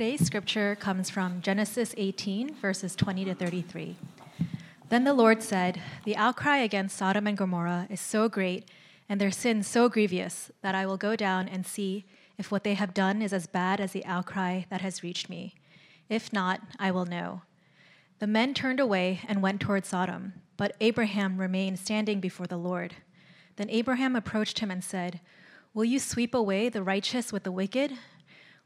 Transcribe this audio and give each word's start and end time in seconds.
Today's 0.00 0.24
scripture 0.24 0.76
comes 0.76 1.10
from 1.10 1.42
Genesis 1.42 1.94
18, 1.98 2.54
verses 2.54 2.96
20 2.96 3.26
to 3.26 3.34
33. 3.34 3.98
Then 4.88 5.04
the 5.04 5.12
Lord 5.12 5.42
said, 5.42 5.78
The 6.04 6.16
outcry 6.16 6.56
against 6.56 6.96
Sodom 6.96 7.26
and 7.26 7.36
Gomorrah 7.36 7.86
is 7.90 8.00
so 8.00 8.26
great, 8.26 8.66
and 9.10 9.20
their 9.20 9.30
sin 9.30 9.62
so 9.62 9.90
grievous, 9.90 10.50
that 10.62 10.74
I 10.74 10.86
will 10.86 10.96
go 10.96 11.16
down 11.16 11.48
and 11.50 11.66
see 11.66 12.06
if 12.38 12.50
what 12.50 12.64
they 12.64 12.72
have 12.72 12.94
done 12.94 13.20
is 13.20 13.34
as 13.34 13.46
bad 13.46 13.78
as 13.78 13.92
the 13.92 14.06
outcry 14.06 14.62
that 14.70 14.80
has 14.80 15.02
reached 15.02 15.28
me. 15.28 15.56
If 16.08 16.32
not, 16.32 16.62
I 16.78 16.90
will 16.90 17.04
know. 17.04 17.42
The 18.20 18.26
men 18.26 18.54
turned 18.54 18.80
away 18.80 19.20
and 19.28 19.42
went 19.42 19.60
toward 19.60 19.84
Sodom, 19.84 20.32
but 20.56 20.76
Abraham 20.80 21.36
remained 21.36 21.78
standing 21.78 22.20
before 22.20 22.46
the 22.46 22.56
Lord. 22.56 22.94
Then 23.56 23.68
Abraham 23.68 24.16
approached 24.16 24.60
him 24.60 24.70
and 24.70 24.82
said, 24.82 25.20
Will 25.74 25.84
you 25.84 25.98
sweep 25.98 26.34
away 26.34 26.70
the 26.70 26.82
righteous 26.82 27.34
with 27.34 27.42
the 27.42 27.52
wicked? 27.52 27.92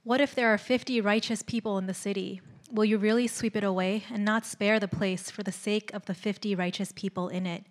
What 0.04 0.20
if 0.20 0.34
there 0.34 0.52
are 0.52 0.58
50 0.58 1.00
righteous 1.00 1.42
people 1.42 1.78
in 1.78 1.86
the 1.86 1.94
city? 1.94 2.42
Will 2.70 2.84
you 2.84 2.98
really 2.98 3.26
sweep 3.26 3.56
it 3.56 3.64
away 3.64 4.04
and 4.12 4.22
not 4.22 4.44
spare 4.44 4.78
the 4.78 4.86
place 4.86 5.30
for 5.30 5.42
the 5.42 5.50
sake 5.50 5.90
of 5.94 6.04
the 6.04 6.12
50 6.12 6.54
righteous 6.54 6.92
people 6.94 7.30
in 7.30 7.46
it? 7.46 7.64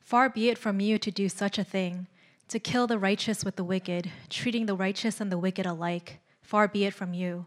Far 0.00 0.28
be 0.28 0.48
it 0.48 0.58
from 0.58 0.80
you 0.80 0.98
to 0.98 1.12
do 1.12 1.28
such 1.28 1.58
a 1.58 1.64
thing, 1.64 2.08
to 2.48 2.58
kill 2.58 2.88
the 2.88 2.98
righteous 2.98 3.44
with 3.44 3.54
the 3.54 3.62
wicked, 3.62 4.10
treating 4.28 4.66
the 4.66 4.74
righteous 4.74 5.20
and 5.20 5.30
the 5.30 5.38
wicked 5.38 5.64
alike. 5.64 6.18
Far 6.42 6.66
be 6.66 6.86
it 6.86 6.92
from 6.92 7.14
you. 7.14 7.46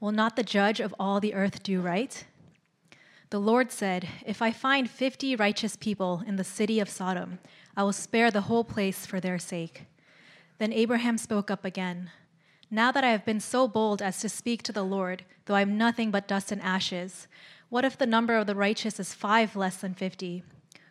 Will 0.00 0.10
not 0.10 0.34
the 0.34 0.42
judge 0.42 0.80
of 0.80 0.92
all 0.98 1.20
the 1.20 1.34
earth 1.34 1.62
do 1.62 1.80
right? 1.80 2.24
The 3.30 3.38
Lord 3.38 3.70
said, 3.70 4.08
If 4.26 4.42
I 4.42 4.50
find 4.50 4.90
50 4.90 5.36
righteous 5.36 5.76
people 5.76 6.24
in 6.26 6.34
the 6.34 6.42
city 6.42 6.80
of 6.80 6.88
Sodom, 6.88 7.38
I 7.76 7.84
will 7.84 7.92
spare 7.92 8.32
the 8.32 8.42
whole 8.42 8.64
place 8.64 9.06
for 9.06 9.20
their 9.20 9.38
sake. 9.38 9.84
Then 10.58 10.72
Abraham 10.72 11.18
spoke 11.18 11.52
up 11.52 11.64
again. 11.64 12.10
Now 12.74 12.90
that 12.90 13.04
I 13.04 13.10
have 13.10 13.24
been 13.24 13.38
so 13.38 13.68
bold 13.68 14.02
as 14.02 14.18
to 14.18 14.28
speak 14.28 14.64
to 14.64 14.72
the 14.72 14.82
Lord, 14.82 15.24
though 15.44 15.54
I 15.54 15.60
am 15.60 15.78
nothing 15.78 16.10
but 16.10 16.26
dust 16.26 16.50
and 16.50 16.60
ashes, 16.60 17.28
what 17.68 17.84
if 17.84 17.96
the 17.96 18.04
number 18.04 18.36
of 18.36 18.48
the 18.48 18.56
righteous 18.56 18.98
is 18.98 19.14
five 19.14 19.54
less 19.54 19.76
than 19.76 19.94
fifty? 19.94 20.42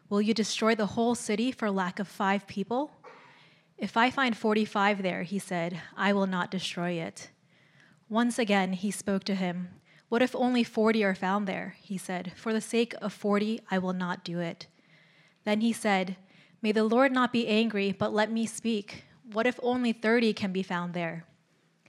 Will 0.07 0.21
you 0.21 0.33
destroy 0.33 0.75
the 0.75 0.95
whole 0.95 1.13
city 1.13 1.51
for 1.51 1.69
lack 1.69 1.99
of 1.99 2.07
five 2.07 2.47
people? 2.47 2.91
If 3.77 3.97
I 3.97 4.11
find 4.11 4.37
forty 4.37 4.63
five 4.63 5.03
there, 5.03 5.23
he 5.23 5.39
said, 5.39 5.81
I 5.97 6.13
will 6.13 6.25
not 6.25 6.49
destroy 6.49 6.91
it. 6.91 7.31
Once 8.07 8.39
again 8.39 8.71
he 8.71 8.89
spoke 8.89 9.25
to 9.25 9.35
him. 9.35 9.67
What 10.07 10.21
if 10.21 10.33
only 10.37 10.63
forty 10.63 11.03
are 11.03 11.13
found 11.13 11.49
there? 11.49 11.75
He 11.81 11.97
said, 11.97 12.31
For 12.37 12.53
the 12.53 12.61
sake 12.61 12.95
of 13.01 13.11
forty, 13.11 13.59
I 13.69 13.77
will 13.77 13.91
not 13.91 14.23
do 14.23 14.39
it. 14.39 14.67
Then 15.43 15.59
he 15.59 15.73
said, 15.73 16.15
May 16.61 16.71
the 16.71 16.85
Lord 16.85 17.11
not 17.11 17.33
be 17.33 17.45
angry, 17.45 17.91
but 17.91 18.13
let 18.13 18.31
me 18.31 18.45
speak. 18.45 19.03
What 19.33 19.45
if 19.45 19.59
only 19.61 19.91
thirty 19.91 20.31
can 20.31 20.53
be 20.53 20.63
found 20.63 20.93
there? 20.93 21.25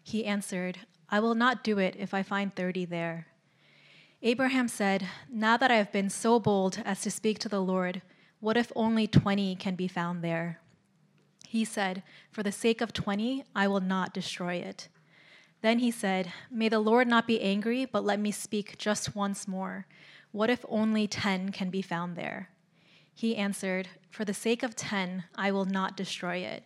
He 0.05 0.27
answered, 0.27 0.80
I 1.08 1.19
will 1.19 1.34
not 1.34 1.64
do 1.64 1.78
it 1.78 1.97
if 1.98 2.12
I 2.12 2.22
find 2.22 2.55
thirty 2.55 2.84
there. 2.84 3.27
Abraham 4.22 4.69
said, 4.69 5.08
Now 5.30 5.56
that 5.56 5.70
I 5.70 5.77
have 5.77 5.91
been 5.91 6.10
so 6.10 6.38
bold 6.38 6.80
as 6.84 7.00
to 7.00 7.10
speak 7.10 7.38
to 7.41 7.48
the 7.48 7.60
Lord, 7.60 8.02
what 8.38 8.56
if 8.56 8.70
only 8.77 9.06
twenty 9.06 9.56
can 9.56 9.75
be 9.75 9.88
found 9.88 10.22
there? 10.22 10.60
He 11.48 11.64
said, 11.64 12.02
For 12.30 12.42
the 12.42 12.52
sake 12.52 12.82
of 12.82 12.92
twenty, 12.92 13.44
I 13.56 13.66
will 13.66 13.80
not 13.80 14.12
destroy 14.12 14.56
it. 14.56 14.88
Then 15.62 15.78
he 15.78 15.91
said, 15.91 16.32
May 16.50 16.69
the 16.69 16.80
Lord 16.80 17.08
not 17.08 17.27
be 17.27 17.41
angry, 17.41 17.86
but 17.86 18.05
let 18.05 18.20
me 18.20 18.30
speak 18.30 18.77
just 18.77 19.16
once 19.16 19.48
more. 19.48 19.86
What 20.32 20.50
if 20.50 20.66
only 20.69 21.06
ten 21.06 21.50
can 21.50 21.70
be 21.70 21.80
found 21.80 22.14
there? 22.16 22.50
He 23.14 23.36
answered, 23.36 23.88
For 24.10 24.27
the 24.27 24.34
sake 24.34 24.62
of 24.62 24.77
ten, 24.77 25.25
I 25.34 25.50
will 25.50 25.64
not 25.64 25.97
destroy 25.97 26.38
it. 26.38 26.64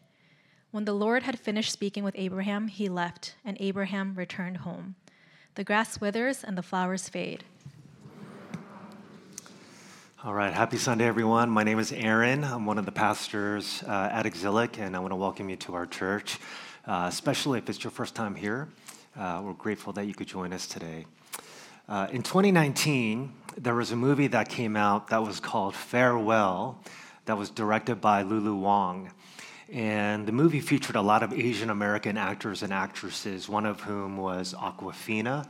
When 0.71 0.85
the 0.85 0.93
Lord 0.93 1.23
had 1.23 1.39
finished 1.39 1.73
speaking 1.73 2.05
with 2.05 2.15
Abraham, 2.19 2.69
he 2.69 2.91
left, 2.91 3.37
and 3.43 3.57
Abraham 3.59 4.15
returned 4.15 4.59
home. 4.59 4.97
The 5.55 5.65
grass 5.65 5.99
withers 5.99 6.45
and 6.45 6.59
the 6.59 6.63
flowers 6.63 7.09
fade. 7.09 7.43
All 10.23 10.35
right, 10.35 10.53
happy 10.53 10.77
Sunday, 10.77 11.07
everyone. 11.07 11.49
My 11.49 11.63
name 11.63 11.79
is 11.79 11.91
Aaron. 11.91 12.45
I'm 12.45 12.67
one 12.67 12.77
of 12.77 12.85
the 12.85 12.93
pastors 12.93 13.83
uh, 13.87 14.11
at 14.13 14.27
Exilic, 14.27 14.79
and 14.79 14.95
I 14.95 14.99
want 14.99 15.13
to 15.13 15.17
welcome 15.17 15.49
you 15.49 15.57
to 15.57 15.75
our 15.75 15.87
church, 15.87 16.39
uh, 16.87 17.07
especially 17.09 17.57
if 17.57 17.71
it's 17.71 17.83
your 17.83 17.91
first 17.91 18.15
time 18.15 18.35
here. 18.35 18.69
Uh, 19.19 19.41
we're 19.43 19.55
grateful 19.55 19.95
that 19.95 20.05
you 20.05 20.13
could 20.13 20.29
join 20.29 20.53
us 20.53 20.67
today. 20.67 21.07
Uh, 21.89 22.09
in 22.13 22.23
2019, 22.23 23.33
there 23.57 23.75
was 23.75 23.91
a 23.91 23.97
movie 23.97 24.27
that 24.27 24.51
came 24.51 24.77
out 24.77 25.09
that 25.09 25.25
was 25.25 25.41
called 25.41 25.75
Farewell, 25.75 26.79
that 27.25 27.39
was 27.39 27.49
directed 27.49 28.03
by 28.03 28.21
Lulu 28.21 28.55
Wang. 28.55 29.13
And 29.71 30.27
the 30.27 30.33
movie 30.33 30.61
featured 30.61 30.97
a 30.97 31.03
lot 31.03 31.23
of 31.23 31.33
Asian 31.33 31.69
American 31.69 32.17
actors 32.17 32.63
and 32.63 32.73
actresses, 32.73 33.49
one 33.49 33.67
of 33.67 33.83
whom 33.83 34.17
was 34.17 34.55
Awkwafina, 34.55 35.47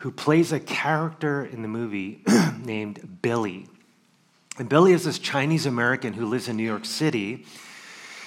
who 0.00 0.10
plays 0.10 0.52
a 0.52 0.60
character 0.60 1.44
in 1.44 1.62
the 1.62 1.68
movie 1.68 2.22
named 2.62 3.20
Billi. 3.22 3.66
And 4.58 4.68
Billi 4.68 4.92
is 4.92 5.04
this 5.04 5.18
Chinese 5.18 5.66
American 5.66 6.12
who 6.12 6.26
lives 6.26 6.48
in 6.48 6.56
New 6.56 6.64
York 6.64 6.84
City. 6.84 7.46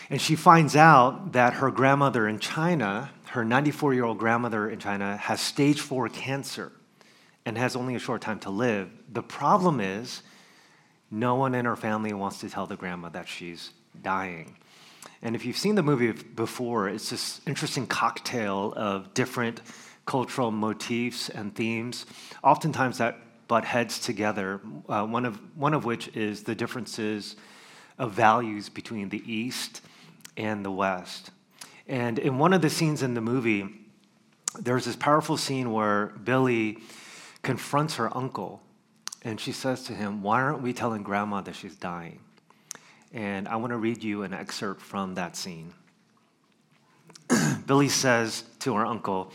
And 0.09 0.20
she 0.20 0.36
finds 0.36 0.76
out 0.76 1.34
that 1.34 1.53
her 1.53 1.70
grandmother 1.72 2.28
in 2.28 2.40
China, 2.40 3.12
her 3.28 3.46
94 3.46 3.94
year 3.94 4.06
old 4.06 4.18
grandmother 4.18 4.70
in 4.70 4.80
China, 4.80 5.18
has 5.18 5.40
stage 5.40 5.82
four 5.82 6.09
cancer 6.09 6.72
and 7.46 7.58
has 7.58 7.76
only 7.76 7.96
a 7.96 8.00
short 8.00 8.22
time 8.22 8.40
to 8.40 8.50
live. 8.50 8.90
The 9.12 9.24
problem 9.24 9.80
is, 9.80 10.24
no 11.09 11.36
one 11.36 11.53
in 11.53 11.66
her 11.66 11.76
family 11.76 12.14
wants 12.14 12.40
to 12.40 12.50
tell 12.50 12.66
the 12.66 12.78
grandma 12.78 13.09
that 13.09 13.28
she's 13.28 13.72
dying. 14.02 14.56
And 15.22 15.36
if 15.36 15.46
you've 15.46 15.58
seen 15.58 15.76
the 15.76 15.84
movie 15.84 16.12
before, 16.12 16.90
it's 16.90 17.09
this 17.12 17.42
interesting 17.46 17.86
cocktail 17.86 18.74
of 18.76 19.14
different 19.14 19.62
cultural 20.06 20.52
motifs 20.52 21.30
and 21.30 21.54
themes, 21.56 22.06
oftentimes 22.44 22.98
that 22.98 23.18
butt 23.48 23.66
heads 23.66 24.00
together, 24.00 24.62
uh, 24.90 25.06
one, 25.06 25.26
of, 25.26 25.40
one 25.58 25.74
of 25.74 25.86
which 25.86 26.08
is 26.16 26.44
the 26.44 26.56
differences 26.56 27.36
of 27.98 28.14
values 28.14 28.70
between 28.70 29.09
the 29.09 29.22
East 29.32 29.82
and 30.38 30.66
the 30.66 30.72
West. 30.72 31.32
And 31.88 32.18
in 32.18 32.38
one 32.38 32.53
of 32.53 32.62
the 32.62 32.70
scenes 32.70 33.03
in 33.03 33.14
the 33.14 33.22
movie, 33.22 33.68
there's 34.59 34.86
this 34.86 34.96
powerful 34.96 35.38
scene 35.38 35.72
where 35.72 36.08
Billi 36.24 36.78
confronts 37.42 37.96
her 37.96 38.16
uncle, 38.16 38.62
and 39.24 39.40
she 39.40 39.52
says 39.52 39.84
to 39.84 39.94
him, 39.94 40.24
Why 40.24 40.42
aren't 40.42 40.62
we 40.62 40.74
telling 40.74 41.03
grandma 41.03 41.42
that 41.42 41.56
she's 41.56 41.76
dying? 41.76 42.22
And 43.13 43.47
I 43.47 43.57
want 43.57 43.72
to 43.72 43.77
read 43.77 44.03
you 44.03 44.23
an 44.23 44.33
excerpt 44.33 44.81
from 44.81 45.16
that 45.16 45.35
scene. 45.35 45.73
Billi 47.66 47.89
says 47.89 48.44
to 48.59 48.75
her 48.75 48.85
uncle, 48.85 49.31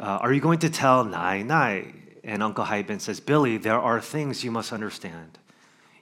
uh, 0.00 0.04
Are 0.04 0.32
you 0.32 0.40
going 0.40 0.60
to 0.60 0.70
tell 0.70 1.04
Nai 1.04 1.42
Nai? 1.42 1.92
And 2.24 2.42
Uncle 2.42 2.64
Haibin 2.64 3.00
says, 3.00 3.20
Billi, 3.20 3.56
there 3.56 3.78
are 3.78 4.00
things 4.00 4.44
you 4.44 4.50
must 4.50 4.72
understand. 4.72 5.38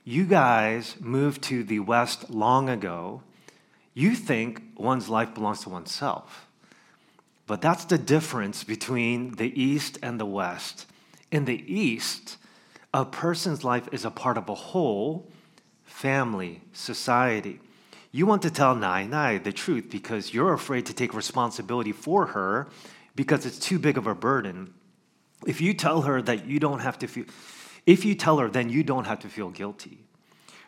You 0.05 0.25
guys 0.25 0.97
moved 1.01 1.43
to 1.45 1.65
the 1.65 1.81
West 1.81 2.31
long 2.31 2.69
ago. 2.69 3.23
You 3.95 4.15
think 4.15 4.63
one's 4.77 5.09
life 5.09 5.35
belongs 5.35 5.63
to 5.63 5.69
oneself. 5.69 6.47
But 7.47 7.61
that's 7.61 7.85
the 7.85 7.99
difference 7.99 8.65
between 8.65 9.33
the 9.33 9.61
East 9.61 9.99
and 10.03 10.19
the 10.19 10.27
West. 10.27 10.87
In 11.31 11.45
the 11.45 11.63
East, 11.73 12.37
a 12.93 13.05
person's 13.05 13.63
life 13.63 13.89
is 13.93 14.05
a 14.05 14.11
part 14.11 14.37
of 14.39 14.49
a 14.49 14.55
whole 14.55 15.29
family, 15.97 16.61
society. 16.75 17.59
You 18.13 18.27
want 18.27 18.43
to 18.43 18.51
tell 18.51 18.75
Nai 18.75 19.07
Nai 19.07 19.39
the 19.39 19.51
truth 19.51 19.89
because 19.91 20.35
you're 20.35 20.53
afraid 20.53 20.85
to 20.87 20.93
take 20.93 21.15
responsibility 21.15 21.93
for 21.93 22.27
her 22.27 22.69
because 23.15 23.47
it's 23.47 23.59
too 23.59 23.79
big 23.79 23.97
of 23.97 24.07
a 24.07 24.15
burden. 24.15 24.75
If 25.47 25.63
you 25.63 25.73
tell 25.73 26.03
her 26.03 26.21
that 26.21 26.47
you 26.47 26.61
don't 26.61 26.81
have 26.81 26.99
to 26.99 27.07
feel, 27.07 27.25
if 27.87 28.05
you 28.05 28.15
tell 28.15 28.37
her, 28.37 28.51
then 28.51 28.69
you 28.69 28.85
don't 28.85 29.07
have 29.07 29.21
to 29.21 29.31
feel 29.31 29.49
guilty. 29.49 30.05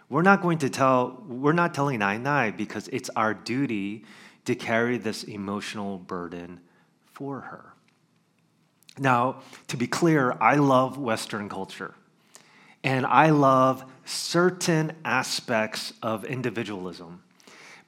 We're 0.09 0.23
not 0.23 0.41
going 0.41 0.59
to 0.59 0.71
tell, 0.71 1.23
we're 1.29 1.53
not 1.53 1.75
telling 1.75 1.99
Nai 1.99 2.17
Nai 2.17 2.51
because 2.51 2.89
it's 2.89 3.11
our 3.11 3.35
duty 3.35 4.07
to 4.47 4.55
carry 4.55 4.97
this 4.97 5.25
emotional 5.25 5.99
burden 5.99 6.61
for 7.05 7.43
her. 7.43 7.75
Now, 8.99 9.43
to 9.67 9.77
be 9.77 9.87
clear, 9.87 10.39
I 10.41 10.55
love 10.55 10.97
Western 10.97 11.51
culture. 11.51 11.95
And 12.85 13.05
I 13.05 13.31
love 13.31 13.85
certain 14.09 14.93
aspects 15.05 15.93
of 16.03 16.25
individualism. 16.25 17.23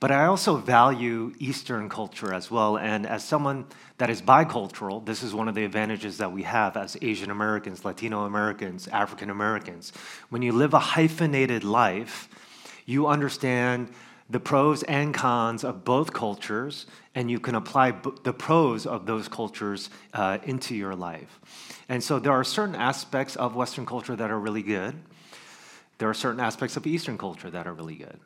But 0.01 0.11
I 0.11 0.25
also 0.25 0.57
value 0.57 1.35
Eastern 1.39 1.91
culture 1.91 2.33
as 2.33 2.51
well. 2.51 2.79
And 2.79 3.07
as 3.07 3.23
someone 3.23 3.67
that 3.99 4.09
is 4.09 4.23
bicultural, 4.23 5.05
this 5.05 5.23
is 5.23 5.35
one 5.35 5.47
of 5.47 5.55
the 5.55 5.65
advantages 5.65 6.17
that 6.19 6.33
we 6.33 6.43
have 6.45 6.77
as 6.79 6.97
Asian 7.03 7.31
Americans, 7.31 7.85
Latino 7.85 8.25
Americans, 8.25 8.89
African 8.89 9.29
Americans. 9.29 9.93
When 10.31 10.41
you 10.41 10.53
live 10.53 10.73
a 10.73 10.79
hyphenated 10.79 11.65
life, 11.65 12.29
you 12.87 13.07
understand 13.07 13.91
the 14.31 14.41
pros 14.41 14.83
and 14.85 15.13
cons 15.13 15.65
of 15.65 15.85
both 15.85 16.13
cultures, 16.13 16.87
and 17.15 17.31
you 17.31 17.41
can 17.41 17.57
apply 17.57 17.91
b- 17.91 18.11
the 18.23 18.33
pros 18.33 18.87
of 18.87 19.05
those 19.05 19.29
cultures 19.29 19.91
uh, 20.15 20.39
into 20.45 20.75
your 20.75 20.95
life. 20.95 21.41
And 21.89 22.03
so 22.03 22.19
there 22.19 22.33
are 22.33 22.45
certain 22.45 22.77
aspects 22.77 23.37
of 23.37 23.55
Western 23.55 23.85
culture 23.85 24.17
that 24.17 24.31
are 24.31 24.39
really 24.39 24.63
good. 24.63 24.95
There 26.01 26.09
are 26.09 26.15
certain 26.15 26.41
aspects 26.41 26.79
of 26.79 26.87
Eastern 26.87 27.19
culture 27.19 27.51
that 27.51 27.67
are 27.67 27.75
really 27.75 27.97
good. 27.97 28.19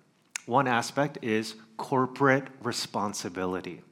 One 0.46 0.68
aspect 0.68 1.18
is 1.22 1.56
corporate 1.76 2.46
responsibility. 2.62 3.82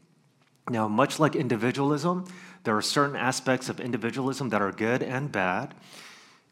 Now, 0.71 0.87
much 0.87 1.19
like 1.19 1.35
individualism, 1.35 2.27
There 2.65 2.77
are 2.77 2.83
certain 2.83 3.17
aspects 3.17 3.69
of 3.69 3.81
individualism 3.81 4.51
that 4.51 4.63
are 4.63 4.71
good 4.71 5.03
and 5.03 5.33
bad. 5.33 5.75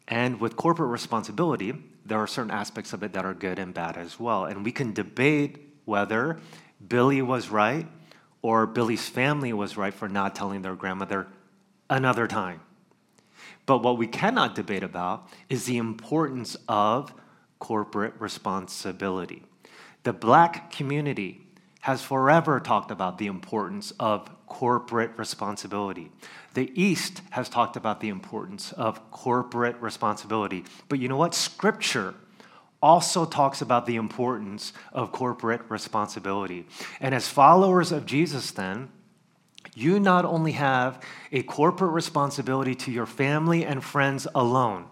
And 0.09 0.41
with 0.41 0.57
corporate 0.57 0.89
responsibility, 0.89 1.73
there 2.05 2.17
are 2.17 2.27
certain 2.27 2.51
aspects 2.51 2.91
of 2.91 3.01
it 3.01 3.13
that 3.13 3.23
are 3.23 3.33
good 3.33 3.59
and 3.59 3.73
bad 3.73 3.95
as 3.95 4.19
well. 4.19 4.43
And 4.43 4.65
we 4.65 4.73
can 4.73 4.91
debate 4.91 5.57
whether 5.85 6.37
Billi 6.85 7.21
was 7.21 7.47
right 7.49 7.87
or 8.41 8.67
Billi's 8.67 9.07
family 9.07 9.53
was 9.53 9.77
right 9.77 9.93
for 9.93 10.09
not 10.09 10.35
telling 10.35 10.63
their 10.63 10.75
grandmother 10.75 11.27
another 11.89 12.27
time. 12.27 12.59
But 13.65 13.83
what 13.83 13.97
we 13.97 14.07
cannot 14.07 14.55
debate 14.55 14.83
about 14.83 15.27
is 15.49 15.65
the 15.65 15.77
importance 15.77 16.57
of 16.67 17.13
corporate 17.59 18.13
responsibility. 18.19 19.43
The 20.03 20.13
black 20.13 20.71
community 20.71 21.47
has 21.81 22.01
forever 22.01 22.59
talked 22.59 22.91
about 22.91 23.17
the 23.17 23.27
importance 23.27 23.91
of 23.99 24.29
corporate 24.47 25.11
responsibility. 25.17 26.11
The 26.53 26.71
East 26.79 27.21
has 27.31 27.49
talked 27.49 27.75
about 27.75 28.01
the 28.01 28.09
importance 28.09 28.71
of 28.73 29.11
corporate 29.11 29.77
responsibility. 29.81 30.63
But 30.89 30.99
you 30.99 31.07
know 31.07 31.17
what? 31.17 31.33
Scripture 31.33 32.13
also 32.81 33.25
talks 33.25 33.61
about 33.61 33.85
the 33.85 33.95
importance 33.95 34.73
of 34.91 35.11
corporate 35.11 35.61
responsibility. 35.69 36.67
And 36.99 37.15
as 37.15 37.27
followers 37.27 37.91
of 37.91 38.05
Jesus, 38.05 38.51
then, 38.51 38.89
you 39.81 39.99
not 39.99 40.25
only 40.25 40.53
have 40.53 41.01
a 41.31 41.43
corporate 41.43 41.91
responsibility 41.91 42.75
to 42.75 42.91
your 42.91 43.05
family 43.05 43.65
and 43.65 43.83
friends 43.83 44.27
alone, 44.35 44.85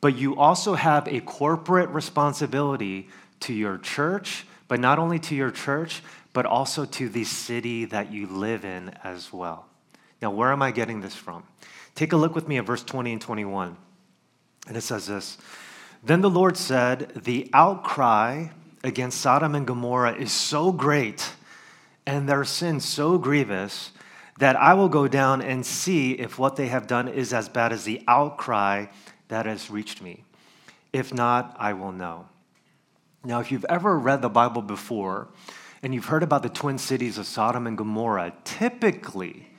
but 0.00 0.16
you 0.16 0.36
also 0.36 0.74
have 0.74 1.06
a 1.08 1.20
corporate 1.20 1.90
responsibility 1.90 3.08
to 3.40 3.52
your 3.52 3.78
church, 3.78 4.46
but 4.68 4.80
not 4.80 4.98
only 4.98 5.18
to 5.18 5.34
your 5.34 5.50
church, 5.50 6.02
but 6.32 6.46
also 6.46 6.84
to 6.84 7.08
the 7.08 7.24
city 7.24 7.84
that 7.86 8.12
you 8.12 8.26
live 8.26 8.64
in 8.64 8.90
as 9.02 9.32
well. 9.32 9.66
Now, 10.22 10.30
where 10.30 10.52
am 10.52 10.62
I 10.62 10.70
getting 10.70 11.00
this 11.00 11.14
from? 11.14 11.42
Take 11.94 12.12
a 12.12 12.16
look 12.16 12.34
with 12.34 12.46
me 12.46 12.58
at 12.58 12.66
verse 12.66 12.82
20 12.82 13.12
and 13.12 13.20
21. 13.20 13.76
And 14.68 14.76
it 14.76 14.82
says 14.82 15.06
this 15.06 15.38
Then 16.02 16.20
the 16.20 16.30
Lord 16.30 16.56
said, 16.56 17.12
The 17.24 17.50
outcry 17.52 18.48
against 18.82 19.20
Sodom 19.20 19.54
and 19.54 19.66
Gomorrah 19.66 20.14
is 20.14 20.32
so 20.32 20.72
great 20.72 21.32
and 22.06 22.28
their 22.28 22.44
sin 22.44 22.80
so 22.80 23.18
grievous 23.18 23.92
that 24.38 24.56
I 24.56 24.74
will 24.74 24.88
go 24.88 25.06
down 25.06 25.42
and 25.42 25.64
see 25.64 26.12
if 26.12 26.38
what 26.38 26.56
they 26.56 26.68
have 26.68 26.86
done 26.86 27.08
is 27.08 27.32
as 27.32 27.48
bad 27.48 27.72
as 27.72 27.84
the 27.84 28.02
outcry 28.08 28.86
that 29.28 29.46
has 29.46 29.70
reached 29.70 30.00
me. 30.00 30.24
If 30.92 31.12
not, 31.12 31.54
I 31.58 31.74
will 31.74 31.92
know. 31.92 32.26
Now, 33.24 33.40
if 33.40 33.52
you've 33.52 33.66
ever 33.68 33.98
read 33.98 34.22
the 34.22 34.30
Bible 34.30 34.62
before 34.62 35.28
and 35.82 35.94
you've 35.94 36.06
heard 36.06 36.22
about 36.22 36.42
the 36.42 36.48
twin 36.48 36.78
cities 36.78 37.18
of 37.18 37.26
Sodom 37.26 37.66
and 37.66 37.76
Gomorrah, 37.76 38.32
typically, 38.44 39.50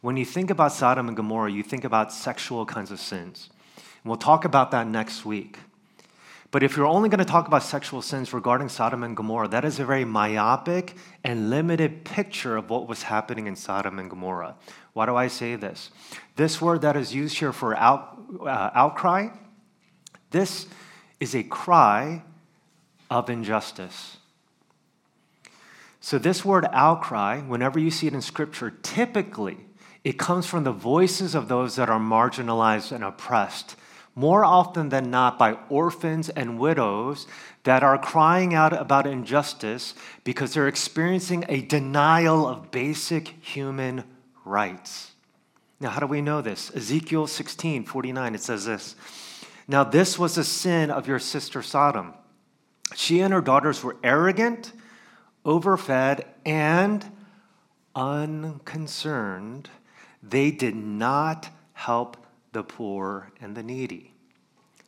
when 0.00 0.16
you 0.16 0.24
think 0.24 0.50
about 0.50 0.72
Sodom 0.72 1.08
and 1.08 1.16
Gomorrah, 1.16 1.50
you 1.50 1.62
think 1.62 1.84
about 1.84 2.12
sexual 2.12 2.64
kinds 2.64 2.90
of 2.90 2.98
sins. 2.98 3.50
And 3.76 4.08
we'll 4.08 4.16
talk 4.16 4.46
about 4.46 4.70
that 4.70 4.86
next 4.86 5.26
week. 5.26 5.58
But 6.50 6.64
if 6.64 6.76
you're 6.76 6.86
only 6.86 7.08
going 7.08 7.20
to 7.20 7.24
talk 7.24 7.46
about 7.46 7.62
sexual 7.62 8.02
sins 8.02 8.32
regarding 8.32 8.68
Sodom 8.68 9.04
and 9.04 9.16
Gomorrah, 9.16 9.48
that 9.48 9.64
is 9.64 9.78
a 9.78 9.84
very 9.84 10.04
myopic 10.04 10.96
and 11.22 11.48
limited 11.48 12.04
picture 12.04 12.56
of 12.56 12.70
what 12.70 12.88
was 12.88 13.04
happening 13.04 13.46
in 13.46 13.54
Sodom 13.54 14.00
and 14.00 14.10
Gomorrah. 14.10 14.56
Why 14.92 15.06
do 15.06 15.14
I 15.14 15.28
say 15.28 15.54
this? 15.54 15.90
This 16.34 16.60
word 16.60 16.82
that 16.82 16.96
is 16.96 17.14
used 17.14 17.38
here 17.38 17.52
for 17.52 17.76
out, 17.76 18.18
uh, 18.40 18.70
outcry, 18.74 19.28
this 20.30 20.66
is 21.20 21.34
a 21.34 21.42
cry 21.44 22.22
of 23.10 23.30
injustice. 23.30 24.16
So, 26.00 26.18
this 26.18 26.44
word 26.44 26.66
outcry, 26.72 27.40
whenever 27.40 27.78
you 27.78 27.90
see 27.90 28.06
it 28.06 28.14
in 28.14 28.22
Scripture, 28.22 28.72
typically 28.82 29.58
it 30.02 30.18
comes 30.18 30.46
from 30.46 30.64
the 30.64 30.72
voices 30.72 31.34
of 31.34 31.48
those 31.48 31.76
that 31.76 31.90
are 31.90 32.00
marginalized 32.00 32.90
and 32.90 33.04
oppressed 33.04 33.76
more 34.14 34.44
often 34.44 34.88
than 34.88 35.10
not 35.10 35.38
by 35.38 35.52
orphans 35.68 36.28
and 36.30 36.58
widows 36.58 37.26
that 37.64 37.82
are 37.82 37.98
crying 37.98 38.54
out 38.54 38.72
about 38.72 39.06
injustice 39.06 39.94
because 40.24 40.54
they're 40.54 40.68
experiencing 40.68 41.44
a 41.48 41.60
denial 41.60 42.46
of 42.46 42.70
basic 42.70 43.28
human 43.44 44.04
rights. 44.44 45.12
Now, 45.80 45.90
how 45.90 46.00
do 46.00 46.06
we 46.06 46.20
know 46.20 46.42
this? 46.42 46.70
Ezekiel 46.74 47.26
16 47.26 47.84
49, 47.84 48.34
it 48.34 48.40
says 48.42 48.66
this 48.66 48.96
Now, 49.66 49.84
this 49.84 50.18
was 50.18 50.36
a 50.36 50.44
sin 50.44 50.90
of 50.90 51.06
your 51.08 51.18
sister 51.18 51.62
Sodom. 51.62 52.14
She 52.94 53.20
and 53.20 53.32
her 53.32 53.40
daughters 53.40 53.82
were 53.84 53.96
arrogant, 54.02 54.72
overfed, 55.44 56.24
and 56.44 57.04
unconcerned. 57.94 59.70
They 60.22 60.50
did 60.50 60.74
not 60.76 61.48
help 61.72 62.16
the 62.52 62.62
poor, 62.62 63.30
and 63.40 63.56
the 63.56 63.62
needy. 63.62 64.12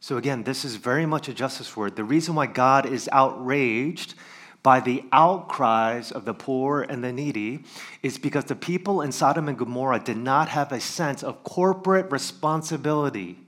So, 0.01 0.17
again, 0.17 0.43
this 0.43 0.65
is 0.65 0.77
very 0.77 1.07
much 1.07 1.29
a 1.29 1.35
justice 1.35 1.77
word. 1.77 1.95
The 1.95 2.05
reason 2.05 2.35
why 2.35 2.47
God 2.47 2.87
is 2.87 3.09
outraged 3.13 4.15
by 4.63 4.81
the 4.81 5.05
outcries 5.13 6.13
of 6.13 6.25
the 6.25 6.35
poor 6.35 6.83
and 6.83 7.03
the 7.03 7.13
needy 7.13 7.65
is 8.03 8.19
because 8.19 8.45
the 8.45 8.57
people 8.57 9.01
in 9.01 9.13
Sodom 9.13 9.49
and 9.49 9.59
Gomorrah 9.59 10.01
did 10.01 10.17
not 10.17 10.49
have 10.49 10.73
a 10.73 10.81
sense 10.81 11.23
of 11.23 11.43
corporate 11.45 12.11
responsibility 12.11 13.39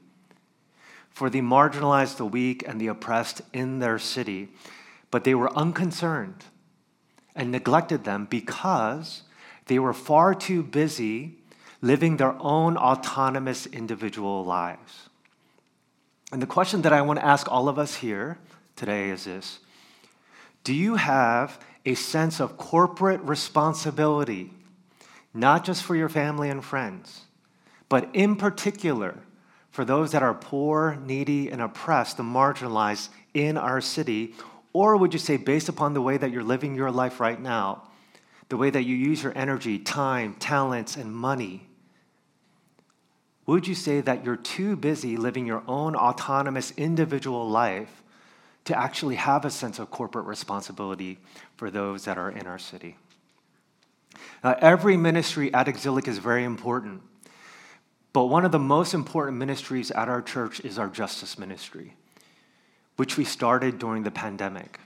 for 1.10 1.30
the 1.30 1.40
marginalized, 1.40 2.16
the 2.16 2.26
weak, 2.26 2.64
and 2.66 2.80
the 2.80 2.88
oppressed 2.88 3.42
in 3.52 3.78
their 3.78 3.98
city. 3.98 4.48
But 5.12 5.22
they 5.22 5.34
were 5.34 5.56
unconcerned 5.56 6.44
and 7.36 7.52
neglected 7.52 8.02
them 8.04 8.26
because 8.28 9.22
they 9.66 9.78
were 9.78 9.92
far 9.92 10.34
too 10.34 10.62
busy 10.62 11.38
living 11.84 12.16
their 12.16 12.34
own 12.40 12.78
autonomous 12.78 13.66
individual 13.66 14.42
lives. 14.42 15.10
And 16.32 16.40
the 16.40 16.46
question 16.46 16.80
that 16.82 16.94
I 16.94 17.02
want 17.02 17.18
to 17.18 17.26
ask 17.26 17.46
all 17.52 17.68
of 17.68 17.78
us 17.78 17.96
here 17.96 18.38
today 18.74 19.10
is 19.10 19.24
this 19.24 19.58
Do 20.64 20.72
you 20.72 20.96
have 20.96 21.60
a 21.84 21.94
sense 21.94 22.40
of 22.40 22.56
corporate 22.56 23.20
responsibility, 23.20 24.50
not 25.34 25.64
just 25.64 25.82
for 25.82 25.94
your 25.94 26.08
family 26.08 26.48
and 26.48 26.64
friends, 26.64 27.20
but 27.90 28.08
in 28.14 28.36
particular 28.36 29.18
for 29.70 29.84
those 29.84 30.12
that 30.12 30.22
are 30.22 30.32
poor, 30.32 30.96
needy, 31.04 31.50
and 31.50 31.60
oppressed, 31.60 32.16
the 32.16 32.22
marginalized 32.22 33.10
in 33.34 33.58
our 33.58 33.82
city? 33.82 34.34
Or 34.72 34.96
would 34.96 35.12
you 35.12 35.18
say, 35.18 35.36
based 35.36 35.68
upon 35.68 35.92
the 35.92 36.00
way 36.00 36.16
that 36.16 36.30
you're 36.30 36.42
living 36.42 36.74
your 36.74 36.90
life 36.90 37.20
right 37.20 37.40
now, 37.40 37.90
the 38.48 38.56
way 38.56 38.70
that 38.70 38.84
you 38.84 38.96
use 38.96 39.22
your 39.22 39.36
energy, 39.36 39.78
time, 39.78 40.34
talents, 40.38 40.96
and 40.96 41.14
money, 41.14 41.63
would 43.46 43.66
you 43.66 43.74
say 43.74 44.00
that 44.00 44.24
you're 44.24 44.36
too 44.36 44.76
busy 44.76 45.16
living 45.16 45.46
your 45.46 45.62
own 45.68 45.94
autonomous 45.94 46.72
individual 46.76 47.48
life 47.48 48.02
to 48.64 48.78
actually 48.78 49.16
have 49.16 49.44
a 49.44 49.50
sense 49.50 49.78
of 49.78 49.90
corporate 49.90 50.24
responsibility 50.24 51.18
for 51.56 51.70
those 51.70 52.04
that 52.04 52.16
are 52.16 52.30
in 52.30 52.46
our 52.46 52.58
city? 52.58 52.96
Now, 54.42 54.56
every 54.60 54.96
ministry 54.96 55.52
at 55.52 55.68
Exilic 55.68 56.08
is 56.08 56.18
very 56.18 56.44
important, 56.44 57.02
but 58.12 58.26
one 58.26 58.44
of 58.44 58.52
the 58.52 58.58
most 58.58 58.94
important 58.94 59.38
ministries 59.38 59.90
at 59.90 60.08
our 60.08 60.22
church 60.22 60.60
is 60.60 60.78
our 60.78 60.88
justice 60.88 61.38
ministry, 61.38 61.94
which 62.96 63.16
we 63.16 63.24
started 63.24 63.78
during 63.78 64.04
the 64.04 64.10
pandemic. 64.10 64.78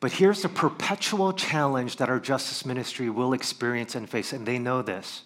But 0.00 0.12
here's 0.12 0.42
the 0.42 0.48
perpetual 0.48 1.32
challenge 1.32 1.96
that 1.96 2.08
our 2.08 2.20
justice 2.20 2.64
ministry 2.64 3.10
will 3.10 3.32
experience 3.32 3.94
and 3.94 4.08
face, 4.08 4.32
and 4.32 4.46
they 4.46 4.58
know 4.58 4.80
this. 4.80 5.22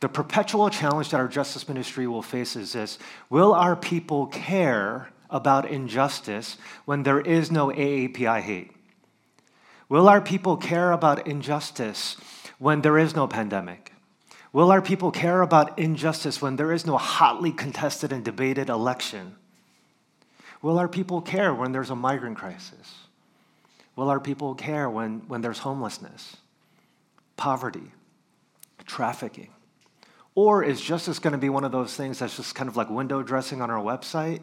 The 0.00 0.08
perpetual 0.08 0.70
challenge 0.70 1.10
that 1.10 1.20
our 1.20 1.28
justice 1.28 1.66
ministry 1.66 2.06
will 2.06 2.22
face 2.22 2.54
is 2.54 2.72
this 2.72 2.98
Will 3.30 3.52
our 3.52 3.74
people 3.74 4.26
care 4.26 5.10
about 5.30 5.68
injustice 5.68 6.56
when 6.84 7.02
there 7.02 7.20
is 7.20 7.50
no 7.50 7.68
AAPI 7.68 8.40
hate? 8.40 8.72
Will 9.88 10.08
our 10.08 10.20
people 10.20 10.56
care 10.56 10.92
about 10.92 11.26
injustice 11.26 12.16
when 12.58 12.82
there 12.82 12.98
is 12.98 13.16
no 13.16 13.26
pandemic? 13.26 13.92
Will 14.52 14.70
our 14.70 14.82
people 14.82 15.10
care 15.10 15.42
about 15.42 15.78
injustice 15.78 16.40
when 16.40 16.56
there 16.56 16.72
is 16.72 16.86
no 16.86 16.96
hotly 16.96 17.52
contested 17.52 18.12
and 18.12 18.24
debated 18.24 18.68
election? 18.68 19.36
Will 20.62 20.78
our 20.78 20.88
people 20.88 21.20
care 21.20 21.54
when 21.54 21.72
there's 21.72 21.90
a 21.90 21.96
migrant 21.96 22.38
crisis? 22.38 22.94
Will 23.96 24.10
our 24.10 24.20
people 24.20 24.54
care 24.54 24.88
when, 24.88 25.20
when 25.28 25.40
there's 25.40 25.58
homelessness, 25.58 26.36
poverty, 27.36 27.92
trafficking? 28.86 29.50
Or 30.38 30.62
is 30.62 30.80
justice 30.80 31.18
going 31.18 31.32
to 31.32 31.38
be 31.38 31.48
one 31.48 31.64
of 31.64 31.72
those 31.72 31.96
things 31.96 32.20
that's 32.20 32.36
just 32.36 32.54
kind 32.54 32.68
of 32.68 32.76
like 32.76 32.88
window 32.88 33.24
dressing 33.24 33.60
on 33.60 33.72
our 33.72 33.82
website 33.82 34.38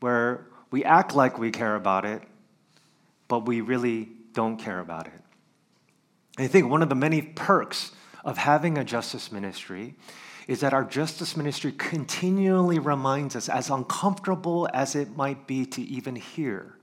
where 0.00 0.48
we 0.72 0.82
act 0.82 1.14
like 1.14 1.38
we 1.38 1.52
care 1.52 1.76
about 1.76 2.04
it, 2.04 2.24
but 3.28 3.46
we 3.46 3.60
really 3.60 4.08
don't 4.32 4.56
care 4.56 4.80
about 4.80 5.06
it? 5.06 5.20
I 6.38 6.48
think 6.48 6.68
one 6.68 6.82
of 6.82 6.88
the 6.88 6.96
many 6.96 7.22
perks 7.22 7.92
of 8.24 8.36
having 8.36 8.76
a 8.76 8.82
justice 8.82 9.30
ministry 9.30 9.94
is 10.48 10.58
that 10.58 10.74
our 10.74 10.82
justice 10.82 11.36
ministry 11.36 11.70
continually 11.70 12.80
reminds 12.80 13.36
us, 13.36 13.48
as 13.48 13.70
uncomfortable 13.70 14.68
as 14.74 14.96
it 14.96 15.16
might 15.16 15.46
be 15.46 15.64
to 15.66 15.82
even 15.82 16.16
hear, 16.16 16.74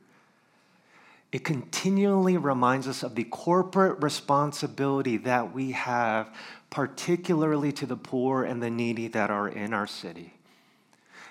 it 1.33 1.43
continually 1.43 2.37
reminds 2.37 2.87
us 2.87 3.03
of 3.03 3.15
the 3.15 3.25
corporate 3.25 4.01
responsibility 4.01 5.17
that 5.17 5.53
we 5.53 5.73
have 5.73 6.33
particularly 6.69 7.71
to 7.73 7.85
the 7.85 7.95
poor 7.95 8.43
and 8.43 8.61
the 8.61 8.69
needy 8.69 9.07
that 9.07 9.29
are 9.29 9.47
in 9.47 9.73
our 9.73 9.87
city. 9.87 10.33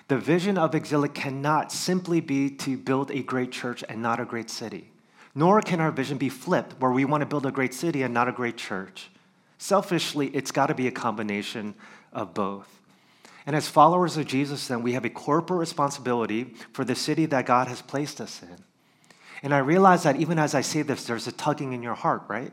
The 0.07 0.17
vision 0.17 0.57
of 0.57 0.73
Exilic 0.73 1.13
cannot 1.13 1.71
simply 1.71 2.19
be 2.19 2.49
to 2.49 2.77
build 2.77 3.11
a 3.11 3.21
great 3.21 3.51
church 3.51 3.83
and 3.87 4.01
not 4.01 4.19
a 4.19 4.25
great 4.25 4.49
city. 4.49 4.91
Nor 5.35 5.61
can 5.61 5.79
our 5.79 5.91
vision 5.91 6.17
be 6.17 6.29
flipped, 6.29 6.79
where 6.81 6.91
we 6.91 7.05
want 7.05 7.21
to 7.21 7.27
build 7.27 7.45
a 7.45 7.51
great 7.51 7.73
city 7.73 8.01
and 8.01 8.13
not 8.13 8.27
a 8.27 8.31
great 8.31 8.57
church. 8.57 9.09
Selfishly, 9.59 10.27
it's 10.29 10.51
got 10.51 10.67
to 10.67 10.73
be 10.73 10.87
a 10.87 10.91
combination 10.91 11.75
of 12.11 12.33
both. 12.33 12.79
And 13.45 13.55
as 13.55 13.67
followers 13.67 14.17
of 14.17 14.25
Jesus, 14.25 14.67
then, 14.67 14.81
we 14.81 14.93
have 14.93 15.05
a 15.05 15.09
corporate 15.09 15.59
responsibility 15.59 16.55
for 16.73 16.83
the 16.83 16.95
city 16.95 17.25
that 17.27 17.45
God 17.45 17.67
has 17.67 17.81
placed 17.81 18.19
us 18.19 18.41
in. 18.41 18.63
And 19.43 19.53
I 19.53 19.59
realize 19.59 20.03
that 20.03 20.17
even 20.17 20.39
as 20.39 20.55
I 20.55 20.61
say 20.61 20.81
this, 20.81 21.05
there's 21.05 21.27
a 21.27 21.31
tugging 21.31 21.73
in 21.73 21.83
your 21.83 21.95
heart, 21.95 22.23
right? 22.27 22.51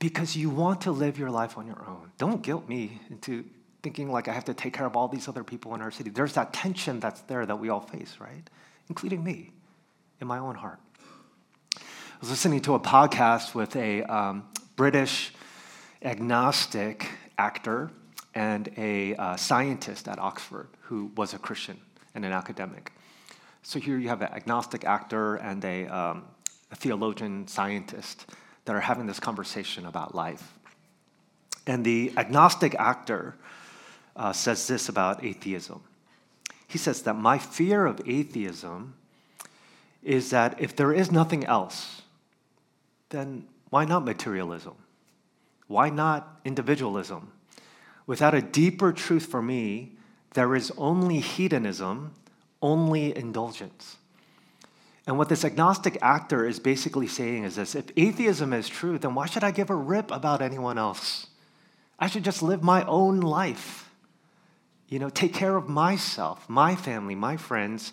Because 0.00 0.34
you 0.34 0.50
want 0.50 0.80
to 0.82 0.90
live 0.90 1.16
your 1.18 1.30
life 1.30 1.56
on 1.56 1.66
your 1.66 1.84
own. 1.86 2.10
Don't 2.18 2.42
guilt 2.42 2.68
me 2.68 3.00
into 3.10 3.44
thinking 3.82 4.10
like 4.10 4.26
I 4.26 4.32
have 4.32 4.46
to 4.46 4.54
take 4.54 4.72
care 4.72 4.86
of 4.86 4.96
all 4.96 5.06
these 5.06 5.28
other 5.28 5.44
people 5.44 5.74
in 5.74 5.80
our 5.80 5.92
city. 5.92 6.10
There's 6.10 6.32
that 6.34 6.52
tension 6.52 6.98
that's 6.98 7.20
there 7.22 7.46
that 7.46 7.56
we 7.56 7.68
all 7.68 7.80
face, 7.80 8.16
right? 8.18 8.50
Including 8.88 9.22
me 9.22 9.52
in 10.20 10.26
my 10.26 10.38
own 10.38 10.56
heart. 10.56 10.80
I 11.76 11.80
was 12.20 12.30
listening 12.30 12.60
to 12.62 12.74
a 12.74 12.80
podcast 12.80 13.54
with 13.54 13.76
a 13.76 14.02
um, 14.02 14.48
British 14.76 15.32
agnostic 16.02 17.06
actor 17.38 17.90
and 18.34 18.70
a 18.76 19.14
uh, 19.16 19.36
scientist 19.36 20.08
at 20.08 20.18
Oxford 20.18 20.68
who 20.82 21.10
was 21.16 21.34
a 21.34 21.38
Christian 21.38 21.78
and 22.14 22.24
an 22.24 22.32
academic. 22.32 22.92
So 23.62 23.78
here 23.78 23.98
you 23.98 24.08
have 24.08 24.22
an 24.22 24.32
agnostic 24.32 24.84
actor 24.84 25.36
and 25.36 25.64
a, 25.64 25.86
um, 25.86 26.24
a 26.70 26.76
theologian 26.76 27.46
scientist 27.46 28.26
that 28.70 28.76
are 28.76 28.80
having 28.82 29.06
this 29.06 29.18
conversation 29.18 29.84
about 29.84 30.14
life. 30.14 30.56
And 31.66 31.84
the 31.84 32.12
agnostic 32.16 32.76
actor 32.76 33.34
uh, 34.14 34.32
says 34.32 34.68
this 34.68 34.88
about 34.88 35.24
atheism. 35.24 35.82
He 36.68 36.78
says 36.78 37.02
that 37.02 37.14
my 37.14 37.36
fear 37.36 37.84
of 37.84 38.00
atheism 38.06 38.94
is 40.04 40.30
that 40.30 40.60
if 40.60 40.76
there 40.76 40.92
is 40.92 41.10
nothing 41.10 41.44
else, 41.46 42.02
then 43.08 43.48
why 43.70 43.86
not 43.86 44.04
materialism? 44.04 44.76
Why 45.66 45.90
not 45.90 46.40
individualism? 46.44 47.32
Without 48.06 48.34
a 48.34 48.40
deeper 48.40 48.92
truth 48.92 49.26
for 49.26 49.42
me, 49.42 49.96
there 50.34 50.54
is 50.54 50.70
only 50.78 51.18
hedonism, 51.18 52.14
only 52.62 53.16
indulgence. 53.16 53.96
And 55.06 55.18
what 55.18 55.28
this 55.28 55.44
agnostic 55.44 55.98
actor 56.02 56.46
is 56.46 56.60
basically 56.60 57.06
saying 57.06 57.44
is 57.44 57.56
this 57.56 57.74
if 57.74 57.86
atheism 57.96 58.52
is 58.52 58.68
true, 58.68 58.98
then 58.98 59.14
why 59.14 59.26
should 59.26 59.44
I 59.44 59.50
give 59.50 59.70
a 59.70 59.74
rip 59.74 60.10
about 60.10 60.42
anyone 60.42 60.78
else? 60.78 61.26
I 61.98 62.06
should 62.06 62.24
just 62.24 62.42
live 62.42 62.62
my 62.62 62.84
own 62.84 63.20
life. 63.20 63.90
You 64.88 64.98
know, 64.98 65.08
take 65.08 65.34
care 65.34 65.56
of 65.56 65.68
myself, 65.68 66.48
my 66.48 66.74
family, 66.74 67.14
my 67.14 67.36
friends. 67.36 67.92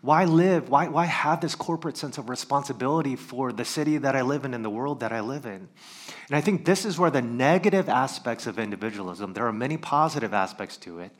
Why 0.00 0.24
live? 0.24 0.68
Why, 0.68 0.88
why 0.88 1.06
have 1.06 1.40
this 1.40 1.56
corporate 1.56 1.96
sense 1.96 2.18
of 2.18 2.30
responsibility 2.30 3.16
for 3.16 3.52
the 3.52 3.64
city 3.64 3.98
that 3.98 4.14
I 4.14 4.22
live 4.22 4.44
in 4.44 4.54
and 4.54 4.64
the 4.64 4.70
world 4.70 5.00
that 5.00 5.12
I 5.12 5.20
live 5.20 5.44
in? 5.44 5.68
And 6.28 6.36
I 6.36 6.40
think 6.40 6.64
this 6.64 6.84
is 6.84 6.98
where 6.98 7.10
the 7.10 7.20
negative 7.20 7.88
aspects 7.88 8.46
of 8.46 8.58
individualism, 8.58 9.32
there 9.32 9.46
are 9.46 9.52
many 9.52 9.76
positive 9.76 10.32
aspects 10.32 10.76
to 10.78 11.00
it, 11.00 11.10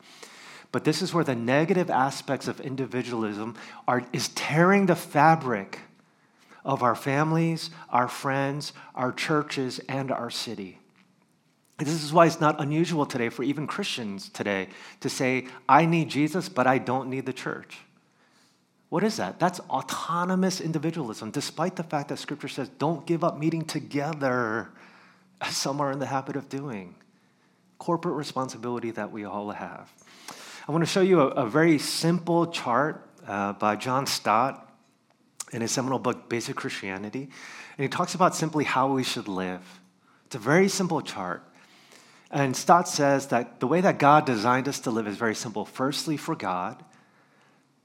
but 0.71 0.83
this 0.83 1.01
is 1.01 1.13
where 1.13 1.23
the 1.23 1.35
negative 1.35 1.89
aspects 1.89 2.47
of 2.47 2.59
individualism 2.61 3.55
are, 3.87 4.03
is 4.13 4.29
tearing 4.29 4.85
the 4.85 4.95
fabric 4.95 5.79
of 6.63 6.83
our 6.83 6.95
families, 6.95 7.71
our 7.89 8.07
friends, 8.07 8.73
our 8.93 9.11
churches, 9.11 9.79
and 9.89 10.11
our 10.11 10.29
city. 10.29 10.77
This 11.79 12.03
is 12.03 12.11
why 12.11 12.25
it's 12.25 12.41
not 12.41 12.59
unusual 12.59 13.05
today 13.05 13.29
for 13.29 13.43
even 13.43 13.65
Christians 13.65 14.29
today 14.29 14.67
to 14.99 15.09
say, 15.09 15.47
I 15.67 15.85
need 15.85 16.09
Jesus, 16.09 16.49
but 16.49 16.67
I 16.67 16.77
don't 16.77 17.09
need 17.09 17.25
the 17.25 17.33
church. 17.33 17.79
What 18.89 19.03
is 19.03 19.17
that? 19.17 19.39
That's 19.39 19.59
autonomous 19.61 20.59
individualism, 20.59 21.31
despite 21.31 21.75
the 21.75 21.83
fact 21.83 22.09
that 22.09 22.17
Scripture 22.17 22.47
says, 22.47 22.69
don't 22.79 23.05
give 23.05 23.23
up 23.23 23.37
meeting 23.37 23.63
together, 23.63 24.69
as 25.41 25.55
some 25.55 25.79
are 25.79 25.91
in 25.91 25.99
the 25.99 26.07
habit 26.07 26.35
of 26.35 26.49
doing. 26.49 26.95
Corporate 27.77 28.15
responsibility 28.15 28.91
that 28.91 29.11
we 29.11 29.23
all 29.23 29.51
have. 29.51 29.89
I 30.69 30.71
want 30.71 30.83
to 30.83 30.85
show 30.87 31.01
you 31.01 31.21
a, 31.21 31.27
a 31.29 31.49
very 31.49 31.79
simple 31.79 32.45
chart 32.45 33.03
uh, 33.25 33.53
by 33.53 33.75
John 33.75 34.05
Stott 34.05 34.71
in 35.51 35.61
his 35.61 35.71
seminal 35.71 35.97
book, 35.97 36.29
Basic 36.29 36.55
Christianity. 36.55 37.21
And 37.21 37.83
he 37.83 37.87
talks 37.87 38.13
about 38.13 38.35
simply 38.35 38.65
how 38.65 38.93
we 38.93 39.03
should 39.03 39.27
live. 39.27 39.63
It's 40.27 40.35
a 40.35 40.37
very 40.37 40.69
simple 40.69 41.01
chart. 41.01 41.41
And 42.29 42.55
Stott 42.55 42.87
says 42.87 43.29
that 43.29 43.59
the 43.59 43.65
way 43.65 43.81
that 43.81 43.97
God 43.97 44.27
designed 44.27 44.67
us 44.67 44.79
to 44.81 44.91
live 44.91 45.07
is 45.07 45.17
very 45.17 45.33
simple. 45.33 45.65
Firstly, 45.65 46.17
for 46.17 46.35
God, 46.35 46.85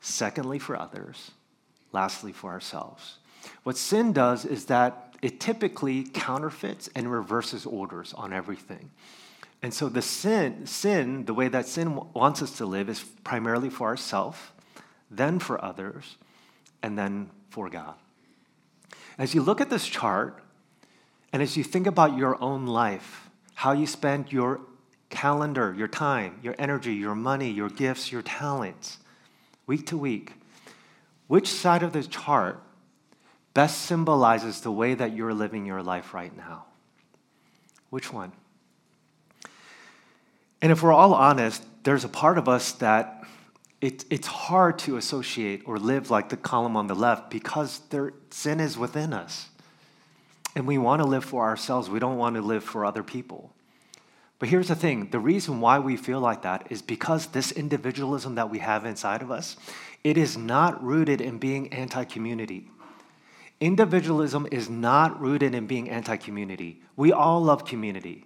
secondly, 0.03 0.59
for 0.59 0.79
others, 0.79 1.31
lastly, 1.91 2.33
for 2.33 2.51
ourselves. 2.51 3.17
What 3.63 3.79
sin 3.79 4.13
does 4.13 4.45
is 4.45 4.67
that 4.67 5.15
it 5.23 5.41
typically 5.41 6.05
counterfeits 6.05 6.91
and 6.95 7.11
reverses 7.11 7.65
orders 7.65 8.13
on 8.13 8.35
everything. 8.35 8.91
And 9.65 9.73
so 9.73 9.89
the 9.89 10.03
sin, 10.03 10.67
sin, 10.67 11.25
the 11.25 11.33
way 11.33 11.49
that 11.49 11.67
sin 11.67 11.99
wants 12.13 12.43
us 12.43 12.59
to 12.59 12.67
live 12.67 12.91
is 12.91 13.03
primarily 13.25 13.71
for 13.71 13.89
ourselves, 13.89 14.37
then 15.11 15.39
for 15.39 15.65
others, 15.65 16.19
and 16.83 16.99
then 16.99 17.31
for 17.49 17.71
God. 17.71 17.95
As 19.17 19.35
you 19.35 19.41
look 19.41 19.63
at 19.63 19.71
this 19.71 19.87
chart, 19.87 20.43
and 21.33 21.41
as 21.41 21.57
you 21.57 21.65
think 21.65 21.87
about 21.87 22.19
your 22.19 22.39
own 22.43 22.67
life, 22.67 23.31
how 23.55 23.73
you 23.73 23.87
spend 23.87 24.31
your 24.31 24.61
calendar, 25.09 25.75
your 25.75 25.89
time, 25.89 26.41
your 26.43 26.55
energy, 26.59 26.93
your 26.93 27.15
money, 27.15 27.51
your 27.51 27.71
gifts, 27.71 28.13
your 28.13 28.21
talents, 28.21 28.99
week 29.67 29.87
to 29.87 29.97
week. 29.97 30.35
Which 31.27 31.49
side 31.49 31.83
of 31.83 31.95
the 31.95 32.03
chart 32.03 32.63
best 33.55 33.81
symbolizes 33.81 34.61
the 34.61 34.71
way 34.71 34.93
that 34.93 35.17
you're 35.17 35.33
living 35.33 35.65
your 35.65 35.83
life 35.83 36.13
right 36.13 36.37
now? 36.37 36.67
Which 37.89 38.13
one? 38.13 38.33
And 40.65 40.73
if 40.73 40.83
we're 40.83 40.95
all 40.95 41.13
honest, 41.13 41.63
there's 41.83 42.05
a 42.05 42.09
part 42.09 42.39
of 42.39 42.49
us 42.49 42.73
that 42.73 43.23
it, 43.83 44.07
it's 44.09 44.27
hard 44.27 44.79
to 44.79 44.97
associate 44.97 45.61
or 45.67 45.79
live 45.79 46.11
like 46.11 46.31
the 46.31 46.39
column 46.39 46.75
on 46.75 46.87
the 46.87 46.95
left 46.95 47.29
because 47.29 47.81
there, 47.91 48.15
sin 48.31 48.61
is 48.61 48.79
within 48.79 49.13
us. 49.13 49.51
And 50.57 50.67
we 50.67 50.79
want 50.79 51.03
to 51.03 51.07
live 51.07 51.23
for 51.23 51.45
ourselves, 51.45 51.91
we 51.91 51.99
don't 51.99 52.17
want 52.17 52.37
to 52.37 52.41
live 52.41 52.65
for 52.65 52.87
other 52.87 53.03
people. 53.03 53.53
But 54.39 54.49
here's 54.49 54.69
the 54.69 54.75
thing 54.75 55.11
the 55.11 55.19
reason 55.19 55.61
why 55.61 55.81
we 55.81 55.99
feel 55.99 56.21
like 56.21 56.41
that 56.41 56.69
is 56.71 56.81
because 56.81 57.27
this 57.27 57.53
individualism 57.53 58.37
that 58.37 58.49
we 58.49 58.61
have 58.61 58.87
inside 58.87 59.21
of 59.21 59.31
us, 59.31 59.59
it 60.03 60.17
is 60.17 60.39
not 60.39 60.83
rooted 60.83 61.21
in 61.21 61.37
being 61.37 61.71
anti 61.75 62.05
community. 62.05 62.71
Individualism 63.61 64.49
is 64.51 64.71
not 64.71 65.21
rooted 65.21 65.55
in 65.55 65.67
being 65.67 65.91
anti 65.91 66.17
community. 66.17 66.81
We 66.97 67.13
all 67.13 67.43
love 67.43 67.67
community. 67.67 68.25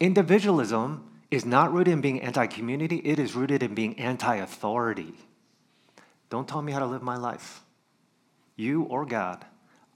Individualism 0.00 1.04
is 1.30 1.44
not 1.44 1.72
rooted 1.72 1.92
in 1.92 2.00
being 2.00 2.20
anti 2.20 2.46
community, 2.46 2.96
it 2.96 3.18
is 3.18 3.34
rooted 3.34 3.62
in 3.62 3.74
being 3.74 3.98
anti 3.98 4.36
authority. 4.36 5.14
Don't 6.30 6.48
tell 6.48 6.62
me 6.62 6.72
how 6.72 6.78
to 6.78 6.86
live 6.86 7.02
my 7.02 7.16
life. 7.16 7.62
You 8.56 8.82
or 8.82 9.06
God. 9.06 9.44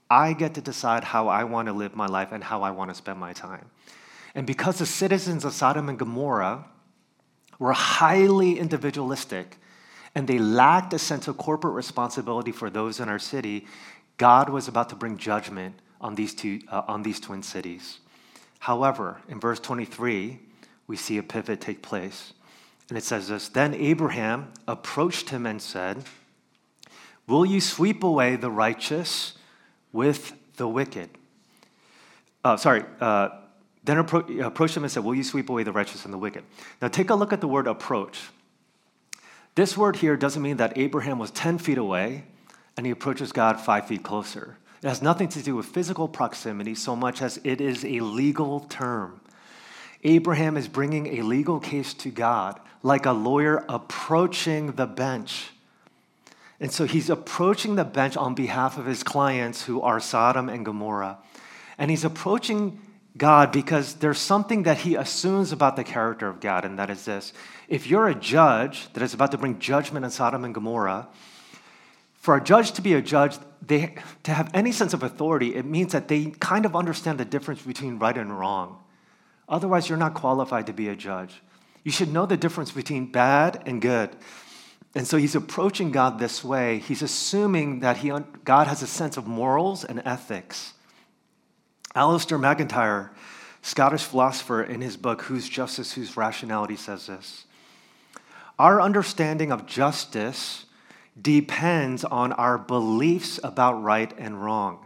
I 0.09 0.33
get 0.33 0.53
to 0.55 0.61
decide 0.61 1.03
how 1.03 1.27
I 1.27 1.43
want 1.43 1.67
to 1.67 1.73
live 1.73 1.95
my 1.95 2.05
life 2.05 2.31
and 2.31 2.43
how 2.43 2.61
I 2.61 2.71
want 2.71 2.91
to 2.91 2.95
spend 2.95 3.19
my 3.19 3.33
time. 3.33 3.69
And 4.35 4.45
because 4.45 4.79
the 4.79 4.85
citizens 4.85 5.45
of 5.45 5.53
Sodom 5.53 5.89
and 5.89 5.97
Gomorrah 5.97 6.65
were 7.59 7.73
highly 7.73 8.59
individualistic 8.59 9.57
and 10.15 10.27
they 10.27 10.37
lacked 10.37 10.93
a 10.93 10.99
sense 10.99 11.27
of 11.27 11.37
corporate 11.37 11.73
responsibility 11.73 12.51
for 12.51 12.69
those 12.69 12.99
in 12.99 13.09
our 13.09 13.19
city, 13.19 13.65
God 14.17 14.49
was 14.49 14.67
about 14.67 14.89
to 14.89 14.95
bring 14.95 15.17
judgment 15.17 15.75
on 15.99 16.15
these, 16.15 16.35
two, 16.35 16.61
uh, 16.69 16.83
on 16.87 17.01
these 17.01 17.19
twin 17.19 17.41
cities. 17.41 17.99
However, 18.59 19.17
in 19.27 19.39
verse 19.39 19.59
23, 19.59 20.39
we 20.87 20.95
see 20.95 21.17
a 21.17 21.23
pivot 21.23 21.61
take 21.61 21.81
place. 21.81 22.33
And 22.89 22.97
it 22.97 23.03
says 23.03 23.27
this 23.27 23.49
Then 23.49 23.73
Abraham 23.73 24.51
approached 24.67 25.29
him 25.29 25.45
and 25.45 25.61
said, 25.61 26.03
Will 27.27 27.45
you 27.45 27.61
sweep 27.61 28.03
away 28.03 28.35
the 28.35 28.51
righteous 28.51 29.33
with 29.91 30.33
the 30.57 30.67
wicked? 30.67 31.09
Uh, 32.43 32.57
sorry, 32.57 32.83
uh, 32.99 33.29
then 33.83 33.97
appro- 33.97 34.45
approached 34.45 34.75
him 34.75 34.83
and 34.83 34.91
said, 34.91 35.03
Will 35.03 35.15
you 35.15 35.23
sweep 35.23 35.49
away 35.49 35.63
the 35.63 35.71
righteous 35.71 36.05
and 36.05 36.13
the 36.13 36.17
wicked? 36.17 36.43
Now 36.81 36.87
take 36.89 37.09
a 37.09 37.15
look 37.15 37.31
at 37.33 37.41
the 37.41 37.47
word 37.47 37.67
approach. 37.67 38.29
This 39.55 39.77
word 39.77 39.97
here 39.97 40.17
doesn't 40.17 40.41
mean 40.41 40.57
that 40.57 40.77
Abraham 40.77 41.19
was 41.19 41.31
10 41.31 41.59
feet 41.59 41.77
away 41.77 42.23
and 42.75 42.85
he 42.85 42.91
approaches 42.91 43.31
God 43.31 43.59
five 43.59 43.87
feet 43.87 44.03
closer. 44.03 44.57
It 44.81 44.87
has 44.87 45.01
nothing 45.01 45.29
to 45.29 45.41
do 45.41 45.55
with 45.55 45.67
physical 45.67 46.07
proximity 46.07 46.75
so 46.75 46.95
much 46.95 47.21
as 47.21 47.39
it 47.43 47.61
is 47.61 47.85
a 47.85 47.99
legal 48.01 48.61
term. 48.61 49.21
Abraham 50.03 50.57
is 50.57 50.67
bringing 50.67 51.17
a 51.17 51.21
legal 51.21 51.59
case 51.59 51.93
to 51.95 52.09
God 52.09 52.59
like 52.81 53.05
a 53.05 53.13
lawyer 53.13 53.63
approaching 53.69 54.73
the 54.73 54.85
bench. 54.85 55.51
And 56.59 56.71
so 56.71 56.85
he's 56.85 57.09
approaching 57.09 57.75
the 57.75 57.85
bench 57.85 58.15
on 58.17 58.35
behalf 58.35 58.77
of 58.77 58.85
his 58.85 59.03
clients 59.03 59.63
who 59.63 59.81
are 59.81 59.99
Sodom 59.99 60.49
and 60.49 60.65
Gomorrah. 60.65 61.17
And 61.77 61.89
he's 61.89 62.03
approaching 62.03 62.79
God 63.17 63.51
because 63.51 63.95
there's 63.95 64.19
something 64.19 64.63
that 64.63 64.79
he 64.79 64.95
assumes 64.95 65.51
about 65.51 65.75
the 65.75 65.83
character 65.83 66.27
of 66.27 66.39
God, 66.39 66.65
and 66.65 66.79
that 66.79 66.89
is 66.89 67.05
this. 67.05 67.31
If 67.67 67.87
you're 67.87 68.07
a 68.07 68.15
judge 68.15 68.91
that 68.93 69.03
is 69.03 69.13
about 69.13 69.31
to 69.31 69.37
bring 69.37 69.59
judgment 69.59 70.03
on 70.03 70.11
Sodom 70.11 70.43
and 70.43 70.53
Gomorrah, 70.53 71.07
for 72.15 72.35
a 72.35 72.43
judge 72.43 72.71
to 72.73 72.81
be 72.81 72.93
a 72.93 73.01
judge, 73.01 73.37
they, 73.61 73.95
to 74.23 74.33
have 74.33 74.49
any 74.53 74.71
sense 74.71 74.93
of 74.93 75.03
authority, 75.03 75.55
it 75.55 75.65
means 75.65 75.91
that 75.91 76.07
they 76.07 76.27
kind 76.39 76.65
of 76.65 76.75
understand 76.75 77.19
the 77.19 77.25
difference 77.25 77.61
between 77.61 77.99
right 77.99 78.17
and 78.17 78.37
wrong. 78.37 78.82
Otherwise, 79.53 79.87
you're 79.87 79.99
not 79.99 80.15
qualified 80.15 80.65
to 80.65 80.73
be 80.73 80.89
a 80.89 80.95
judge. 80.95 81.43
You 81.83 81.91
should 81.91 82.11
know 82.11 82.25
the 82.25 82.35
difference 82.35 82.71
between 82.71 83.11
bad 83.11 83.61
and 83.67 83.79
good. 83.79 84.09
And 84.95 85.05
so 85.05 85.15
he's 85.17 85.35
approaching 85.35 85.91
God 85.91 86.17
this 86.17 86.43
way. 86.43 86.79
He's 86.79 87.03
assuming 87.03 87.81
that 87.81 87.97
he, 87.97 88.11
God 88.43 88.65
has 88.65 88.81
a 88.81 88.87
sense 88.87 89.15
of 89.15 89.27
morals 89.27 89.83
and 89.83 90.01
ethics. 90.05 90.73
Alasdair 91.95 92.39
MacIntyre, 92.39 93.11
Scottish 93.61 94.01
philosopher, 94.01 94.63
in 94.63 94.81
his 94.81 94.97
book, 94.97 95.21
Whose 95.21 95.47
Justice, 95.47 95.93
Whose 95.93 96.17
Rationality, 96.17 96.75
says 96.75 97.05
this 97.05 97.45
Our 98.57 98.81
understanding 98.81 99.51
of 99.51 99.67
justice 99.67 100.65
depends 101.21 102.03
on 102.03 102.33
our 102.33 102.57
beliefs 102.57 103.39
about 103.43 103.83
right 103.83 104.11
and 104.17 104.43
wrong, 104.43 104.83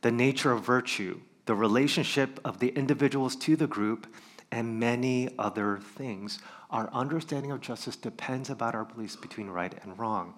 the 0.00 0.10
nature 0.10 0.52
of 0.52 0.64
virtue, 0.64 1.20
the 1.46 1.54
relationship 1.54 2.38
of 2.44 2.58
the 2.58 2.68
individuals 2.68 3.36
to 3.36 3.56
the 3.56 3.66
group, 3.66 4.06
and 4.50 4.78
many 4.78 5.28
other 5.38 5.78
things. 5.96 6.38
Our 6.70 6.88
understanding 6.92 7.50
of 7.50 7.60
justice 7.60 7.96
depends 7.96 8.50
about 8.50 8.74
our 8.74 8.84
beliefs 8.84 9.16
between 9.16 9.48
right 9.48 9.74
and 9.82 9.98
wrong. 9.98 10.34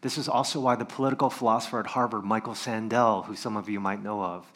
This 0.00 0.16
is 0.16 0.28
also 0.28 0.60
why 0.60 0.76
the 0.76 0.84
political 0.84 1.30
philosopher 1.30 1.80
at 1.80 1.86
Harvard, 1.86 2.24
Michael 2.24 2.54
Sandel, 2.54 3.24
who 3.24 3.34
some 3.34 3.56
of 3.56 3.68
you 3.68 3.80
might 3.80 4.02
know 4.02 4.22
of, 4.22 4.46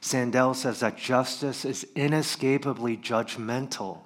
Sandel 0.00 0.54
says 0.54 0.80
that 0.80 0.96
justice 0.96 1.64
is 1.64 1.86
inescapably 1.94 2.96
judgmental. 2.96 4.00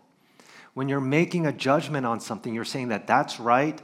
When 0.75 0.88
you're 0.88 1.00
making 1.00 1.46
a 1.46 1.52
judgment 1.52 2.06
on 2.06 2.18
something, 2.18 2.54
you're 2.54 2.64
saying 2.64 2.88
that 2.88 3.06
that's 3.06 3.38
right, 3.38 3.80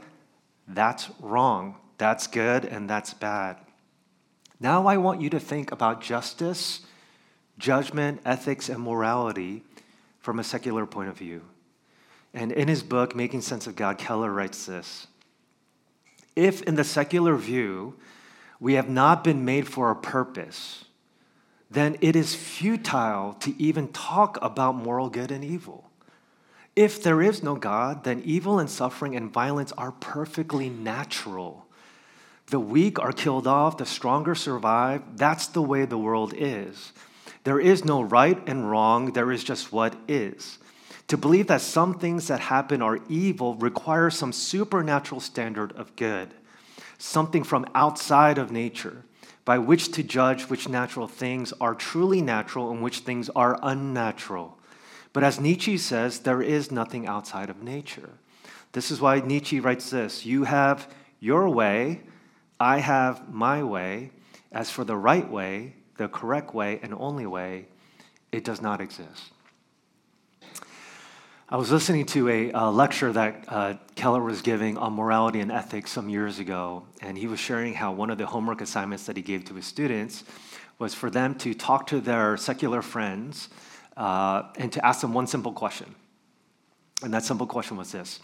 that's 0.67 1.09
wrong, 1.21 1.77
that's 1.97 2.27
good, 2.27 2.65
and 2.65 2.89
that's 2.89 3.13
bad. 3.13 3.57
Now 4.59 4.87
I 4.87 4.97
want 4.97 5.21
you 5.21 5.29
to 5.29 5.39
think 5.39 5.71
about 5.71 6.01
justice, 6.01 6.81
judgment, 7.59 8.21
ethics, 8.25 8.69
and 8.69 8.81
morality 8.81 9.63
from 10.19 10.39
a 10.39 10.43
secular 10.43 10.85
point 10.85 11.09
of 11.09 11.17
view. 11.17 11.41
And 12.33 12.51
in 12.51 12.67
his 12.67 12.81
book, 12.81 13.15
Making 13.15 13.41
Sense 13.41 13.67
of 13.67 13.75
God, 13.75 13.97
Keller 13.97 14.31
writes 14.31 14.65
this 14.65 15.07
If 16.35 16.63
in 16.63 16.75
the 16.75 16.83
secular 16.83 17.35
view 17.35 17.95
we 18.59 18.73
have 18.73 18.89
not 18.89 19.23
been 19.23 19.45
made 19.45 19.67
for 19.67 19.91
a 19.91 19.95
purpose, 19.95 20.85
then 21.71 21.97
it 22.01 22.15
is 22.15 22.35
futile 22.35 23.33
to 23.33 23.53
even 23.61 23.89
talk 23.89 24.37
about 24.41 24.75
moral 24.75 25.09
good 25.09 25.31
and 25.31 25.43
evil. 25.43 25.89
If 26.75 27.03
there 27.03 27.21
is 27.21 27.43
no 27.43 27.55
God, 27.55 28.03
then 28.03 28.21
evil 28.23 28.59
and 28.59 28.69
suffering 28.69 29.15
and 29.15 29.31
violence 29.31 29.71
are 29.73 29.91
perfectly 29.91 30.69
natural. 30.69 31.65
The 32.47 32.59
weak 32.59 32.99
are 32.99 33.11
killed 33.11 33.47
off, 33.47 33.77
the 33.77 33.85
stronger 33.85 34.33
survive. 34.33 35.17
That's 35.17 35.47
the 35.47 35.61
way 35.61 35.85
the 35.85 35.97
world 35.97 36.33
is. 36.35 36.93
There 37.43 37.59
is 37.59 37.85
no 37.85 38.01
right 38.01 38.41
and 38.47 38.69
wrong, 38.69 39.13
there 39.13 39.31
is 39.31 39.43
just 39.43 39.71
what 39.71 39.95
is. 40.07 40.59
To 41.07 41.17
believe 41.17 41.47
that 41.47 41.61
some 41.61 41.95
things 41.95 42.27
that 42.27 42.39
happen 42.39 42.81
are 42.81 42.99
evil 43.09 43.55
requires 43.55 44.15
some 44.15 44.31
supernatural 44.31 45.21
standard 45.21 45.71
of 45.71 45.95
good, 45.95 46.33
something 46.97 47.43
from 47.43 47.65
outside 47.73 48.37
of 48.37 48.51
nature, 48.51 49.03
by 49.43 49.57
which 49.57 49.91
to 49.93 50.03
judge 50.03 50.43
which 50.43 50.69
natural 50.69 51.07
things 51.07 51.51
are 51.59 51.73
truly 51.73 52.21
natural 52.21 52.69
and 52.69 52.83
which 52.83 52.99
things 52.99 53.29
are 53.29 53.57
unnatural. 53.63 54.59
But 55.11 55.23
as 55.23 55.39
Nietzsche 55.39 55.77
says, 55.77 56.19
there 56.19 56.41
is 56.41 56.71
nothing 56.71 57.07
outside 57.07 57.49
of 57.49 57.63
nature. 57.63 58.11
This 58.73 58.91
is 58.91 59.01
why 59.01 59.19
Nietzsche 59.21 59.59
writes 59.59 59.89
this 59.89 60.25
You 60.25 60.43
have 60.43 60.93
your 61.19 61.49
way, 61.49 62.01
I 62.59 62.79
have 62.79 63.33
my 63.33 63.63
way. 63.63 64.11
As 64.51 64.69
for 64.69 64.83
the 64.83 64.97
right 64.97 65.29
way, 65.29 65.75
the 65.99 66.07
correct 66.07 66.55
way, 66.55 66.79
and 66.81 66.93
only 66.93 67.27
way, 67.27 67.65
it 68.31 68.45
does 68.45 68.61
not 68.61 68.79
exist. 68.79 69.33
I 71.49 71.57
was 71.57 71.71
listening 71.71 72.05
to 72.07 72.29
a, 72.29 72.71
lecture 72.71 73.11
that 73.11 73.43
uh, 73.47 73.73
Keller 73.95 74.21
was 74.23 74.41
giving 74.41 74.77
on 74.77 74.93
morality 74.93 75.41
and 75.41 75.51
ethics 75.51 75.91
some 75.91 76.07
years 76.07 76.39
ago, 76.39 76.85
and 77.01 77.17
he 77.17 77.27
was 77.27 77.39
sharing 77.39 77.73
how 77.73 77.91
one 77.91 78.09
of 78.09 78.17
the 78.17 78.25
homework 78.25 78.61
assignments 78.61 79.07
that 79.07 79.17
he 79.17 79.21
gave 79.21 79.43
to 79.45 79.55
his 79.55 79.65
students 79.65 80.23
was 80.77 80.93
for 80.93 81.09
them 81.09 81.35
to 81.35 81.53
talk 81.53 81.85
to 81.87 81.99
their 81.99 82.37
secular 82.37 82.81
friends 82.81 83.49
uh, 83.97 84.43
and 84.55 84.71
to 84.71 84.85
ask 84.85 85.01
them 85.01 85.13
one 85.13 85.27
simple 85.27 85.51
question. 85.51 85.93
And 87.03 87.13
that 87.13 87.23
simple 87.25 87.45
question 87.45 87.75
was 87.75 87.91
this 87.91 88.21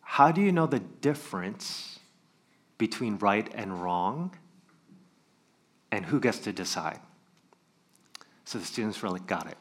How 0.00 0.32
do 0.32 0.40
you 0.40 0.50
know 0.50 0.66
the 0.66 0.80
difference 0.80 2.00
between 2.76 3.18
right 3.18 3.48
and 3.54 3.80
wrong, 3.80 4.34
and 5.90 6.06
who 6.06 6.20
gets 6.20 6.38
to 6.40 6.52
decide? 6.52 7.00
So 8.44 8.58
the 8.58 8.64
students 8.64 9.02
really 9.02 9.20
got 9.20 9.46
it. 9.46 9.58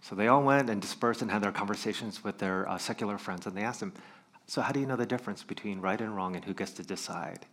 So 0.00 0.14
they 0.14 0.28
all 0.28 0.42
went 0.42 0.68
and 0.68 0.80
dispersed 0.80 1.22
and 1.22 1.30
had 1.30 1.42
their 1.42 1.52
conversations 1.52 2.22
with 2.22 2.38
their 2.38 2.68
uh, 2.68 2.76
secular 2.76 3.16
friends, 3.16 3.46
and 3.46 3.56
they 3.56 3.62
asked 3.62 3.80
them, 3.80 3.94
So, 4.46 4.60
how 4.60 4.72
do 4.72 4.80
you 4.80 4.86
know 4.86 4.96
the 4.96 5.06
difference 5.06 5.42
between 5.42 5.80
right 5.80 6.00
and 6.00 6.14
wrong 6.14 6.36
and 6.36 6.44
who 6.44 6.52
gets 6.52 6.72
to 6.72 6.82
decide? 6.82 7.46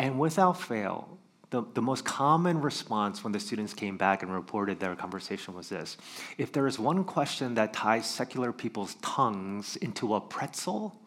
And 0.00 0.18
without 0.18 0.60
fail, 0.60 1.18
the, 1.50 1.62
the 1.74 1.82
most 1.82 2.04
common 2.04 2.60
response 2.60 3.22
when 3.22 3.32
the 3.32 3.38
students 3.38 3.74
came 3.74 3.96
back 3.96 4.22
and 4.22 4.32
reported 4.32 4.80
their 4.80 4.96
conversation 4.96 5.54
was 5.54 5.68
this 5.68 5.96
If 6.38 6.50
there 6.50 6.66
is 6.66 6.78
one 6.78 7.04
question 7.04 7.54
that 7.54 7.72
ties 7.72 8.06
secular 8.06 8.52
people's 8.52 8.96
tongues 8.96 9.76
into 9.76 10.14
a 10.14 10.20
pretzel, 10.20 10.98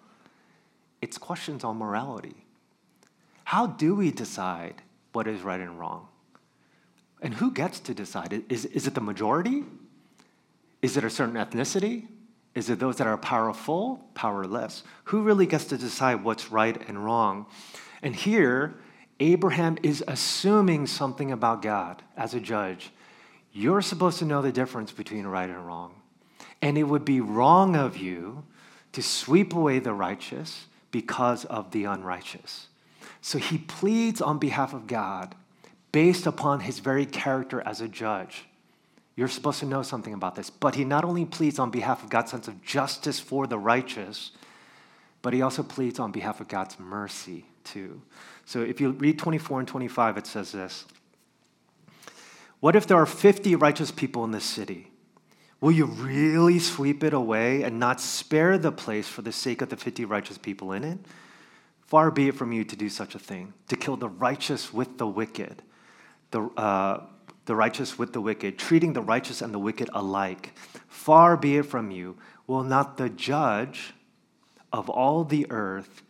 it's 1.02 1.18
questions 1.18 1.64
on 1.64 1.78
morality. 1.78 2.46
How 3.44 3.68
do 3.68 3.96
we 3.96 4.12
decide 4.12 4.82
what 5.16 5.28
is 5.28 5.42
right 5.42 5.60
and 5.60 5.80
wrong? 5.80 6.08
And 7.22 7.34
who 7.34 7.52
gets 7.52 7.80
to 7.82 7.94
decide? 7.94 8.44
Is, 8.50 8.66
is 8.66 8.86
it 8.86 8.94
the 8.94 9.02
majority? 9.02 9.64
Is 10.82 10.98
it 10.98 11.04
a 11.04 11.10
certain 11.10 11.36
ethnicity? 11.36 12.08
Is 12.54 12.70
it 12.70 12.80
those 12.80 12.98
that 12.98 13.08
are 13.08 13.18
powerful, 13.18 14.06
powerless? 14.14 14.84
Who 15.06 15.24
really 15.24 15.46
gets 15.46 15.66
to 15.66 15.78
decide 15.78 16.24
what's 16.24 16.52
right 16.52 16.82
and 16.88 17.04
wrong? 17.04 17.48
And 18.02 18.16
here, 18.16 18.76
Abraham 19.20 19.78
is 19.82 20.04
assuming 20.08 20.88
something 20.88 21.32
about 21.32 21.62
God 21.62 22.04
as 22.18 22.34
a 22.34 22.40
judge. 22.40 22.92
You're 23.54 23.82
supposed 23.82 24.20
to 24.20 24.26
know 24.26 24.42
the 24.42 24.52
difference 24.52 24.92
between 24.92 25.26
right 25.26 25.50
and 25.50 25.66
wrong. 25.66 25.94
And 26.62 26.78
it 26.78 26.84
would 26.84 27.06
be 27.06 27.22
wrong 27.22 27.76
of 27.76 27.98
you 27.98 28.44
to 28.92 29.02
sweep 29.02 29.54
away 29.54 29.80
the 29.80 29.94
righteous 29.94 30.66
because 30.92 31.46
of 31.46 31.72
the 31.72 31.86
unrighteous. 31.86 32.68
So 33.26 33.40
he 33.40 33.58
pleads 33.58 34.22
on 34.22 34.38
behalf 34.38 34.72
of 34.72 34.86
God 34.86 35.34
based 35.92 36.28
upon 36.28 36.60
his 36.60 36.78
very 36.78 37.08
character 37.08 37.60
as 37.66 37.82
a 37.82 37.88
judge. 37.88 38.46
You're 39.16 39.30
supposed 39.30 39.60
to 39.62 39.66
know 39.66 39.82
something 39.82 40.14
about 40.14 40.36
this. 40.36 40.52
But 40.52 40.76
he 40.76 40.86
not 40.86 41.04
only 41.04 41.26
pleads 41.26 41.58
on 41.58 41.72
behalf 41.72 42.04
of 42.04 42.12
God's 42.12 42.30
sense 42.30 42.48
of 42.48 42.64
justice 42.64 43.20
for 43.20 43.48
the 43.48 43.58
righteous, 43.58 44.30
but 45.24 45.34
he 45.34 45.42
also 45.42 45.64
pleads 45.64 45.98
on 45.98 46.12
behalf 46.12 46.40
of 46.40 46.48
God's 46.48 46.80
mercy 46.80 47.46
too. 47.64 48.00
So 48.46 48.62
if 48.62 48.80
you 48.80 48.92
read 48.92 49.18
24 49.18 49.62
and 49.62 49.68
25, 49.68 50.18
it 50.18 50.28
says 50.28 50.52
this 50.52 50.86
What 52.60 52.76
if 52.76 52.86
there 52.86 52.98
are 52.98 53.08
50 53.08 53.56
righteous 53.56 53.90
people 53.90 54.24
in 54.24 54.30
this 54.30 54.46
city? 54.46 54.92
Will 55.62 55.72
you 55.72 55.86
really 55.86 56.60
sweep 56.60 57.04
it 57.04 57.16
away 57.16 57.64
and 57.64 57.80
not 57.80 58.00
spare 58.00 58.60
the 58.60 58.72
place 58.72 59.08
for 59.08 59.24
the 59.24 59.32
sake 59.32 59.64
of 59.64 59.70
the 59.70 59.78
50 59.78 60.06
righteous 60.06 60.38
people 60.38 60.74
in 60.74 60.84
it? 60.84 61.00
Far 61.86 62.12
be 62.12 62.30
it 62.30 62.36
from 62.36 62.52
you 62.52 62.64
to 62.64 62.76
do 62.76 62.90
such 62.90 63.16
a 63.16 63.20
thing, 63.20 63.54
to 63.68 63.76
kill 63.76 63.98
the 63.98 64.10
righteous 64.10 64.74
with 64.74 64.98
the 64.98 65.08
wicked. 65.08 65.62
The, 66.32 66.42
uh, 66.58 67.04
the 67.46 67.56
righteous 67.56 67.98
with 67.98 68.12
the 68.12 68.22
wicked, 68.22 68.58
treating 68.58 68.94
the 68.94 69.02
righteous 69.02 69.42
and 69.42 69.54
the 69.54 69.60
wicked 69.60 69.90
alike. 69.94 70.54
Far 70.88 71.38
be 71.38 71.58
it 71.58 71.66
from 71.66 71.92
you, 71.92 72.18
will 72.48 72.64
not 72.64 72.98
the 72.98 73.10
judge 73.10 73.94
of 74.74 74.90
all 74.90 75.24
the 75.24 75.46
earth 75.52 76.02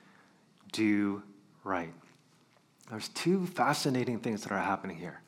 do 0.71 1.21
right? 1.65 1.91
There's 2.89 3.09
two 3.09 3.47
fascinating 3.47 4.19
things 4.19 4.43
that 4.43 4.53
are 4.53 4.61
happening 4.61 4.95
here. 4.95 5.19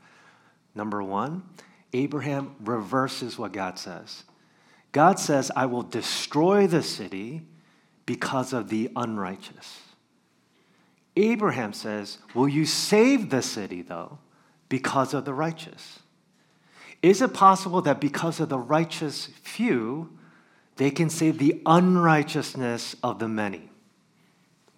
Number 0.74 1.04
one, 1.04 1.44
Abraham 1.92 2.56
reverses 2.64 3.38
what 3.38 3.52
God 3.52 3.78
says. 3.80 4.24
God 4.92 5.20
says, 5.20 5.52
I 5.56 5.66
will 5.66 5.82
destroy 5.82 6.68
the 6.68 6.84
city 6.84 7.42
because 8.06 8.54
of 8.54 8.70
the 8.70 8.90
unrighteous. 8.96 9.82
Abraham 11.18 11.74
says, 11.74 12.20
Will 12.34 12.48
you 12.48 12.66
save 12.66 13.30
the 13.30 13.42
city, 13.42 13.82
though? 13.82 14.20
because 14.70 15.14
of 15.14 15.26
the 15.26 15.34
righteous? 15.34 16.00
Is 17.02 17.22
it 17.22 17.34
possible 17.34 17.82
that 17.84 18.02
because 18.02 18.40
of 18.40 18.50
the 18.50 18.58
righteous 18.58 19.28
few, 19.44 20.10
they 20.78 20.92
can 20.92 21.10
save 21.10 21.38
the 21.38 21.62
unrighteousness 21.66 22.96
of 23.04 23.20
the 23.20 23.28
many? 23.28 23.70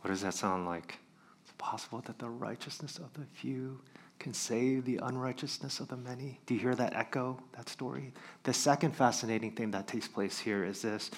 What 0.01 0.11
does 0.11 0.21
that 0.21 0.33
sound 0.33 0.65
like? 0.65 0.99
It's 1.43 1.53
possible 1.57 2.01
that 2.05 2.19
the 2.19 2.29
righteousness 2.29 2.97
of 2.97 3.13
the 3.13 3.25
few 3.33 3.79
can 4.17 4.33
save 4.33 4.83
the 4.83 4.99
unrighteousness 5.01 5.79
of 5.79 5.87
the 5.87 5.95
many. 5.95 6.39
Do 6.45 6.53
you 6.53 6.59
hear 6.59 6.75
that 6.75 6.93
echo, 6.93 7.39
that 7.55 7.69
story? 7.69 8.13
The 8.43 8.53
second 8.53 8.93
fascinating 8.93 9.51
thing 9.51 9.71
that 9.71 9.87
takes 9.87 10.09
place 10.09 10.37
here 10.37 10.65
is 10.65 10.81
this 10.81 11.09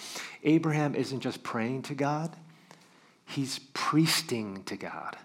Abraham 0.44 0.94
isn't 0.94 1.20
just 1.20 1.42
praying 1.42 1.82
to 1.84 1.96
God, 1.96 2.36
he's 3.32 3.60
priesting 3.74 4.64
to 4.66 4.76
God. 4.76 5.18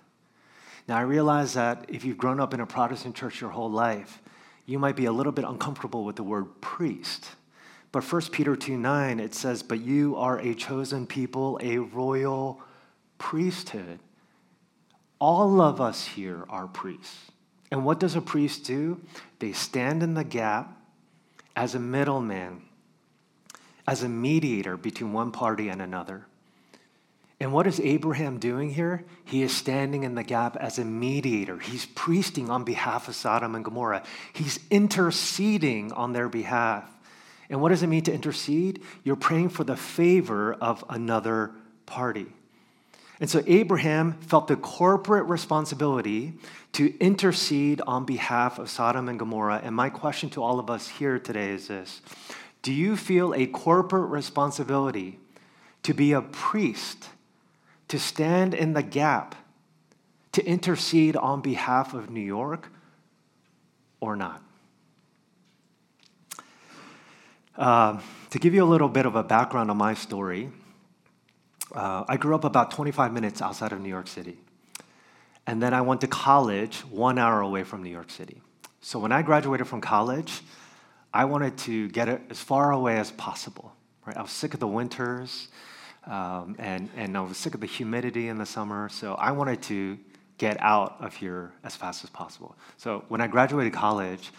Now, 0.88 0.96
I 0.98 1.02
realize 1.02 1.54
that 1.54 1.84
if 1.88 2.04
you've 2.04 2.18
grown 2.18 2.40
up 2.40 2.54
in 2.54 2.60
a 2.60 2.66
Protestant 2.66 3.14
church 3.14 3.40
your 3.40 3.50
whole 3.50 3.70
life, 3.70 4.22
you 4.66 4.78
might 4.78 4.96
be 4.96 5.06
a 5.06 5.12
little 5.12 5.32
bit 5.32 5.44
uncomfortable 5.44 6.04
with 6.04 6.16
the 6.16 6.22
word 6.22 6.60
priest. 6.60 7.30
But 7.92 8.04
1 8.04 8.22
Peter 8.32 8.56
2 8.56 8.76
9, 8.76 9.20
it 9.20 9.34
says, 9.34 9.62
But 9.62 9.80
you 9.80 10.16
are 10.16 10.38
a 10.40 10.54
chosen 10.54 11.06
people, 11.06 11.58
a 11.62 11.78
royal 11.78 12.60
priesthood. 13.18 13.98
All 15.18 15.60
of 15.60 15.80
us 15.80 16.06
here 16.06 16.44
are 16.48 16.66
priests. 16.66 17.16
And 17.70 17.84
what 17.84 17.98
does 17.98 18.14
a 18.14 18.20
priest 18.20 18.64
do? 18.64 19.00
They 19.38 19.52
stand 19.52 20.02
in 20.02 20.14
the 20.14 20.24
gap 20.24 20.76
as 21.56 21.74
a 21.74 21.80
middleman, 21.80 22.62
as 23.86 24.02
a 24.02 24.08
mediator 24.08 24.76
between 24.76 25.12
one 25.12 25.32
party 25.32 25.68
and 25.68 25.80
another. 25.82 26.26
And 27.38 27.52
what 27.52 27.66
is 27.66 27.80
Abraham 27.80 28.38
doing 28.38 28.72
here? 28.72 29.04
He 29.24 29.42
is 29.42 29.54
standing 29.54 30.04
in 30.04 30.14
the 30.14 30.22
gap 30.22 30.56
as 30.56 30.78
a 30.78 30.84
mediator. 30.84 31.58
He's 31.58 31.84
priesting 31.84 32.50
on 32.50 32.64
behalf 32.64 33.08
of 33.08 33.14
Sodom 33.14 33.54
and 33.54 33.64
Gomorrah. 33.64 34.04
He's 34.32 34.58
interceding 34.70 35.92
on 35.92 36.12
their 36.12 36.28
behalf. 36.28 36.90
And 37.50 37.60
what 37.60 37.68
does 37.68 37.82
it 37.82 37.88
mean 37.88 38.02
to 38.04 38.12
intercede? 38.12 38.82
You're 39.04 39.16
praying 39.16 39.50
for 39.50 39.64
the 39.64 39.76
favor 39.76 40.54
of 40.54 40.84
another 40.88 41.52
party. 41.84 42.26
And 43.20 43.30
so 43.30 43.42
Abraham 43.46 44.12
felt 44.14 44.48
the 44.48 44.56
corporate 44.56 45.26
responsibility 45.26 46.34
to 46.72 46.98
intercede 46.98 47.80
on 47.86 48.04
behalf 48.04 48.58
of 48.58 48.68
Sodom 48.68 49.08
and 49.08 49.18
Gomorrah. 49.18 49.60
And 49.62 49.74
my 49.74 49.88
question 49.88 50.28
to 50.30 50.42
all 50.42 50.58
of 50.58 50.68
us 50.68 50.88
here 50.88 51.18
today 51.18 51.50
is 51.50 51.68
this 51.68 52.02
Do 52.62 52.72
you 52.72 52.96
feel 52.96 53.34
a 53.34 53.46
corporate 53.46 54.10
responsibility 54.10 55.18
to 55.82 55.94
be 55.94 56.12
a 56.12 56.20
priest, 56.20 57.08
to 57.88 57.98
stand 57.98 58.54
in 58.54 58.72
the 58.72 58.82
gap, 58.82 59.34
to 60.32 60.44
intercede 60.44 61.16
on 61.16 61.40
behalf 61.40 61.94
of 61.94 62.10
New 62.10 62.20
York, 62.20 62.70
or 64.00 64.16
not? 64.16 64.42
Uh, 67.56 67.98
to 68.30 68.38
give 68.38 68.52
you 68.52 68.62
a 68.62 68.66
little 68.66 68.88
bit 68.88 69.06
of 69.06 69.16
a 69.16 69.22
background 69.22 69.70
on 69.70 69.76
my 69.76 69.94
story, 69.94 70.50
uh, 71.74 72.04
I 72.08 72.16
grew 72.16 72.34
up 72.34 72.44
about 72.44 72.70
25 72.70 73.12
minutes 73.12 73.40
outside 73.40 73.72
of 73.72 73.80
New 73.80 73.88
York 73.88 74.08
City. 74.08 74.38
And 75.46 75.62
then 75.62 75.72
I 75.72 75.80
went 75.80 76.00
to 76.02 76.06
college 76.06 76.80
one 76.90 77.18
hour 77.18 77.40
away 77.40 77.64
from 77.64 77.82
New 77.82 77.90
York 77.90 78.10
City. 78.10 78.40
So 78.80 78.98
when 78.98 79.12
I 79.12 79.22
graduated 79.22 79.66
from 79.66 79.80
college, 79.80 80.42
I 81.14 81.24
wanted 81.24 81.56
to 81.58 81.88
get 81.88 82.08
it 82.08 82.20
as 82.30 82.40
far 82.40 82.72
away 82.72 82.98
as 82.98 83.10
possible. 83.12 83.72
Right? 84.04 84.16
I 84.16 84.22
was 84.22 84.30
sick 84.30 84.54
of 84.54 84.60
the 84.60 84.66
winters, 84.68 85.48
um, 86.06 86.56
and, 86.58 86.88
and 86.96 87.16
I 87.16 87.20
was 87.20 87.36
sick 87.36 87.54
of 87.54 87.60
the 87.60 87.66
humidity 87.66 88.28
in 88.28 88.38
the 88.38 88.46
summer. 88.46 88.88
So 88.88 89.14
I 89.14 89.32
wanted 89.32 89.62
to 89.62 89.98
get 90.38 90.56
out 90.60 90.96
of 91.00 91.14
here 91.14 91.52
as 91.64 91.74
fast 91.74 92.04
as 92.04 92.10
possible. 92.10 92.56
So 92.76 93.04
when 93.08 93.20
I 93.20 93.26
graduated 93.26 93.72
college, 93.72 94.30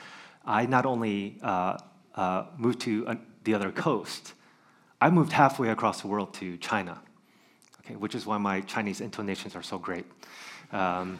I 0.45 0.65
not 0.65 0.85
only 0.85 1.37
uh, 1.41 1.77
uh, 2.15 2.45
moved 2.57 2.81
to 2.81 3.07
uh, 3.07 3.15
the 3.43 3.53
other 3.53 3.71
coast, 3.71 4.33
I 5.01 5.09
moved 5.09 5.31
halfway 5.31 5.69
across 5.69 6.01
the 6.01 6.07
world 6.07 6.33
to 6.35 6.57
China 6.57 6.99
okay, 7.87 7.95
which 7.95 8.15
is 8.15 8.25
why 8.25 8.37
my 8.37 8.61
Chinese 8.61 9.01
intonations 9.01 9.55
are 9.55 9.63
so 9.63 9.77
great. 9.77 10.05
Um, 10.71 11.19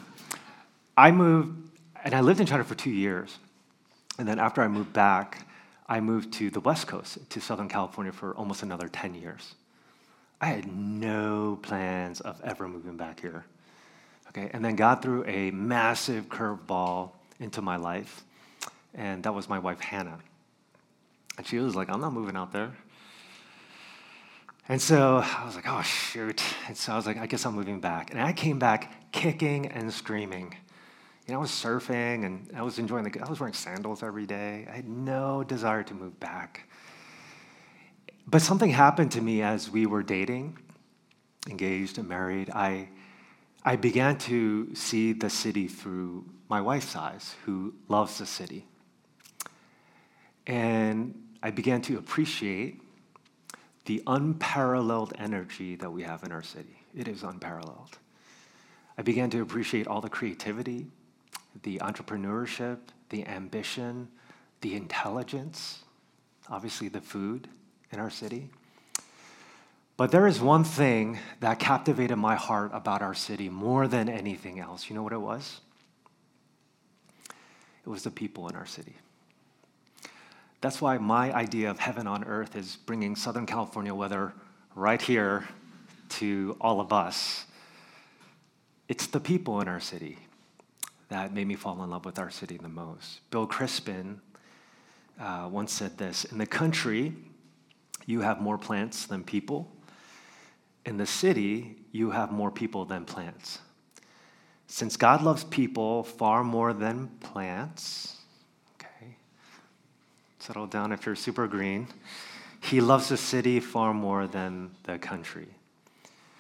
I 0.98 1.12
moved, 1.12 1.70
and 2.04 2.14
I 2.14 2.22
lived 2.22 2.40
in 2.40 2.46
China 2.46 2.64
for 2.64 2.76
two 2.76 2.92
years. 2.92 3.38
And 4.20 4.28
then 4.28 4.40
after 4.40 4.62
I 4.62 4.68
moved 4.68 4.94
back, 4.94 5.46
I 5.88 6.00
moved 6.00 6.34
to 6.34 6.50
the 6.50 6.60
West 6.60 6.88
Coast, 6.88 7.18
to 7.30 7.40
Southern 7.40 7.70
California 7.70 8.12
for 8.12 8.36
almost 8.36 8.64
another 8.64 8.90
10 8.90 9.16
years. 9.16 9.56
I 10.40 10.48
had 10.48 10.72
no 10.72 11.58
plans 11.62 12.22
of 12.22 12.40
ever 12.44 12.68
moving 12.68 12.98
back 12.98 13.20
here. 13.20 13.46
Okay, 14.30 14.50
and 14.54 14.64
then 14.64 14.76
God 14.76 15.02
threw 15.02 15.26
a 15.26 15.52
massive 15.52 16.30
curveball 16.30 17.12
into 17.40 17.62
my 17.62 17.78
life, 17.78 18.24
and 18.94 19.24
that 19.24 19.34
was 19.34 19.50
my 19.50 19.58
wife 19.58 19.80
Hannah. 19.80 20.20
And 21.38 21.46
she 21.46 21.58
was 21.60 21.76
like, 21.76 21.90
I'm 21.90 22.02
not 22.02 22.14
moving 22.14 22.36
out 22.36 22.52
there. 22.52 22.72
And 24.70 24.82
so 24.82 25.24
I 25.24 25.46
was 25.46 25.56
like, 25.56 25.66
oh, 25.68 25.82
shoot. 25.82 26.44
And 26.68 26.76
so 26.76 26.92
I 26.92 26.96
was 26.98 27.06
like, 27.06 27.18
I 27.18 27.26
guess 27.26 27.46
I'm 27.46 27.56
moving 27.56 27.80
back. 27.80 28.12
And 28.12 28.20
I 28.20 28.34
came 28.34 28.60
back 28.60 29.12
kicking 29.14 29.68
and 29.68 29.94
screaming. 29.94 30.56
You 31.26 31.34
know, 31.34 31.40
I 31.40 31.42
was 31.42 31.52
surfing 31.52 32.26
and 32.26 32.50
I 32.56 32.62
was 32.64 32.78
enjoying 32.78 33.06
the, 33.06 33.22
I 33.22 33.30
was 33.30 33.40
wearing 33.40 33.54
sandals 33.54 34.04
every 34.04 34.26
day. 34.26 34.68
I 34.70 34.76
had 34.76 34.90
no 34.90 35.44
desire 35.44 35.84
to 35.84 35.94
move 35.94 36.20
back. 36.20 36.68
But 38.30 38.42
something 38.42 38.72
happened 38.72 39.14
to 39.14 39.22
me 39.22 39.42
as 39.42 39.70
we 39.70 39.86
were 39.86 40.04
dating, 40.04 40.58
engaged 41.50 41.98
and 41.98 42.10
married. 42.10 42.50
I, 42.50 42.90
I 43.64 43.78
began 43.78 44.18
to 44.20 44.76
see 44.76 45.14
the 45.14 45.30
city 45.30 45.70
through 45.70 46.26
my 46.50 46.60
wife's 46.60 46.96
eyes, 46.96 47.36
who 47.46 47.74
loves 47.88 48.18
the 48.18 48.26
city. 48.26 48.66
And 50.46 51.16
I 51.42 51.52
began 51.52 51.82
to 51.84 51.98
appreciate 51.98 52.82
the 53.86 54.04
unparalleled 54.06 55.14
energy 55.18 55.78
that 55.78 55.90
we 55.90 56.04
have 56.04 56.24
in 56.24 56.34
our 56.34 56.44
city. 56.44 56.84
It 56.94 57.08
is 57.08 57.24
unparalleled. 57.24 57.98
I 58.98 59.04
began 59.04 59.30
to 59.30 59.42
appreciate 59.42 59.88
all 59.88 60.02
the 60.02 60.10
creativity, 60.10 60.88
the 61.64 61.78
entrepreneurship, 61.78 62.80
the 63.10 63.26
ambition, 63.26 64.10
the 64.60 64.76
intelligence, 64.76 65.84
obviously, 66.50 66.90
the 66.90 67.00
food 67.00 67.48
in 67.92 68.00
our 68.00 68.10
city. 68.10 68.50
But 69.98 70.12
there 70.12 70.28
is 70.28 70.40
one 70.40 70.64
thing 70.64 71.20
that 71.40 71.58
captivated 71.58 72.18
my 72.18 72.36
heart 72.36 72.72
about 72.74 73.02
our 73.02 73.16
city 73.16 73.50
more 73.50 73.88
than 73.88 74.10
anything 74.10 74.60
else. 74.60 74.90
You 74.90 74.96
know 74.96 75.04
what 75.04 75.14
it 75.14 75.22
was? 75.22 75.60
It 77.86 77.90
was 77.90 78.04
the 78.04 78.12
people 78.12 78.48
in 78.48 78.56
our 78.56 78.66
city. 78.66 78.96
That's 80.62 80.82
why 80.82 80.98
my 80.98 81.34
idea 81.34 81.72
of 81.72 81.80
heaven 81.80 82.08
on 82.08 82.24
earth 82.26 82.56
is 82.56 82.76
bringing 82.76 83.16
Southern 83.16 83.46
California 83.46 83.94
weather 83.94 84.34
right 84.76 85.02
here 85.02 85.48
to 86.10 86.58
all 86.62 86.80
of 86.80 86.94
us. 86.94 87.46
It's 88.88 89.08
the 89.08 89.20
people 89.20 89.62
in 89.62 89.68
our 89.68 89.80
city 89.80 90.18
that 91.10 91.34
made 91.34 91.48
me 91.48 91.56
fall 91.56 91.82
in 91.84 91.90
love 91.90 92.06
with 92.06 92.20
our 92.20 92.30
city 92.30 92.58
the 92.58 92.70
most. 92.70 93.22
Bill 93.32 93.48
Crispin 93.48 94.22
uh, 95.20 95.48
once 95.52 95.72
said 95.72 95.98
this 95.98 96.26
In 96.26 96.38
the 96.38 96.46
country, 96.46 97.14
you 98.08 98.22
have 98.22 98.42
more 98.42 98.58
plants 98.58 99.06
than 99.06 99.24
people. 99.24 99.72
In 100.86 100.98
the 100.98 101.06
city, 101.06 101.76
you 101.92 102.10
have 102.10 102.32
more 102.32 102.50
people 102.50 102.86
than 102.86 103.06
plants. 103.06 103.60
Since 104.66 104.98
God 104.98 105.22
loves 105.22 105.44
people 105.44 106.04
far 106.04 106.44
more 106.44 106.74
than 106.74 107.10
plants, 107.20 108.16
okay, 108.76 109.16
settle 110.40 110.66
down 110.66 110.92
if 110.92 111.06
you're 111.06 111.16
super 111.16 111.48
green. 111.48 111.88
He 112.62 112.82
loves 112.82 113.10
the 113.10 113.18
city 113.18 113.60
far 113.60 113.94
more 113.94 114.26
than 114.26 114.72
the 114.84 114.98
country. 114.98 115.48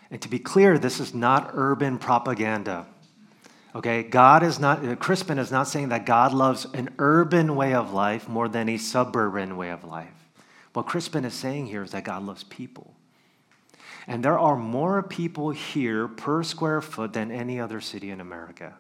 And 0.10 0.22
to 0.22 0.30
be 0.30 0.40
clear, 0.40 0.78
this 0.78 1.00
is 1.00 1.14
not 1.14 1.52
urban 1.54 1.98
propaganda. 1.98 2.86
Okay, 3.76 4.04
God 4.04 4.42
is 4.42 4.58
not, 4.58 4.86
uh, 4.86 4.96
Crispin 4.96 5.38
is 5.38 5.52
not 5.52 5.68
saying 5.68 5.90
that 5.90 6.06
God 6.06 6.34
loves 6.34 6.66
an 6.74 6.90
urban 6.98 7.56
way 7.56 7.74
of 7.74 7.94
life 7.94 8.28
more 8.30 8.48
than 8.48 8.70
a 8.70 8.78
suburban 8.78 9.58
way 9.58 9.70
of 9.70 9.84
life. 9.84 10.27
What 10.78 10.86
Crispin 10.86 11.26
is 11.26 11.34
saying 11.34 11.66
here 11.66 11.82
is 11.82 11.90
that 11.94 12.04
God 12.04 12.22
loves 12.22 12.44
people. 12.44 12.94
And 14.06 14.24
there 14.24 14.38
are 14.38 14.56
more 14.56 15.02
people 15.02 15.50
here 15.50 16.08
per 16.08 16.44
square 16.44 16.82
foot 16.82 17.14
than 17.14 17.32
any 17.32 17.60
other 17.60 17.82
city 17.82 18.12
in 18.12 18.22
America. 18.22 18.76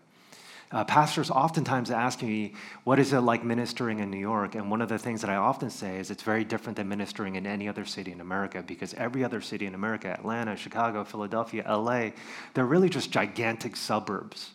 Uh, 0.71 0.83
pastors 0.83 1.31
oftentimes 1.31 1.89
ask 1.89 2.21
me, 2.21 2.53
What 2.83 2.99
is 2.99 3.13
it 3.13 3.21
like 3.21 3.43
ministering 3.43 3.97
in 3.97 4.11
New 4.11 4.19
York? 4.19 4.53
And 4.53 4.69
one 4.69 4.83
of 4.83 4.89
the 4.89 4.99
things 4.99 5.21
that 5.21 5.31
I 5.31 5.37
often 5.37 5.71
say 5.71 5.97
is 5.97 6.11
it's 6.11 6.21
very 6.21 6.43
different 6.43 6.75
than 6.75 6.87
ministering 6.87 7.35
in 7.35 7.47
any 7.47 7.67
other 7.67 7.83
city 7.83 8.11
in 8.11 8.21
America 8.21 8.61
because 8.61 8.93
every 8.93 9.23
other 9.23 9.41
city 9.41 9.65
in 9.65 9.73
America, 9.73 10.09
Atlanta, 10.09 10.55
Chicago, 10.55 11.03
Philadelphia, 11.03 11.65
LA, 11.67 12.11
they're 12.53 12.67
really 12.67 12.89
just 12.89 13.09
gigantic 13.09 13.75
suburbs. 13.75 14.51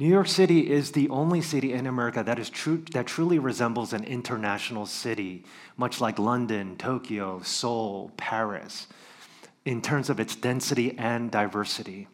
New 0.00 0.06
York 0.06 0.28
City 0.28 0.70
is 0.70 0.92
the 0.92 1.08
only 1.08 1.40
city 1.40 1.72
in 1.72 1.84
America 1.88 2.22
that, 2.22 2.38
is 2.38 2.48
true, 2.48 2.84
that 2.92 3.08
truly 3.08 3.40
resembles 3.40 3.92
an 3.92 4.04
international 4.04 4.86
city, 4.86 5.44
much 5.76 6.00
like 6.00 6.20
London, 6.20 6.76
Tokyo, 6.76 7.40
Seoul, 7.42 8.12
Paris, 8.16 8.86
in 9.64 9.82
terms 9.82 10.08
of 10.08 10.20
its 10.20 10.36
density 10.36 10.96
and 10.96 11.32
diversity. 11.32 12.06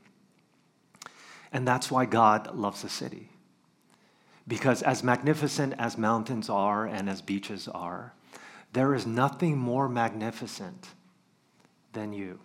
And 1.53 1.69
that's 1.69 1.91
why 1.91 2.07
God 2.07 2.57
loves 2.57 2.81
the 2.81 2.89
city. 2.89 3.29
Because 4.49 4.81
as 4.81 5.05
magnificent 5.05 5.75
as 5.79 5.99
mountains 5.99 6.49
are 6.49 6.87
and 6.87 7.09
as 7.11 7.21
beaches 7.21 7.69
are, 7.69 8.15
there 8.73 8.95
is 8.95 9.07
nothing 9.07 9.59
more 9.59 9.91
magnificent 9.91 10.89
than 11.93 12.15
you. 12.15 12.41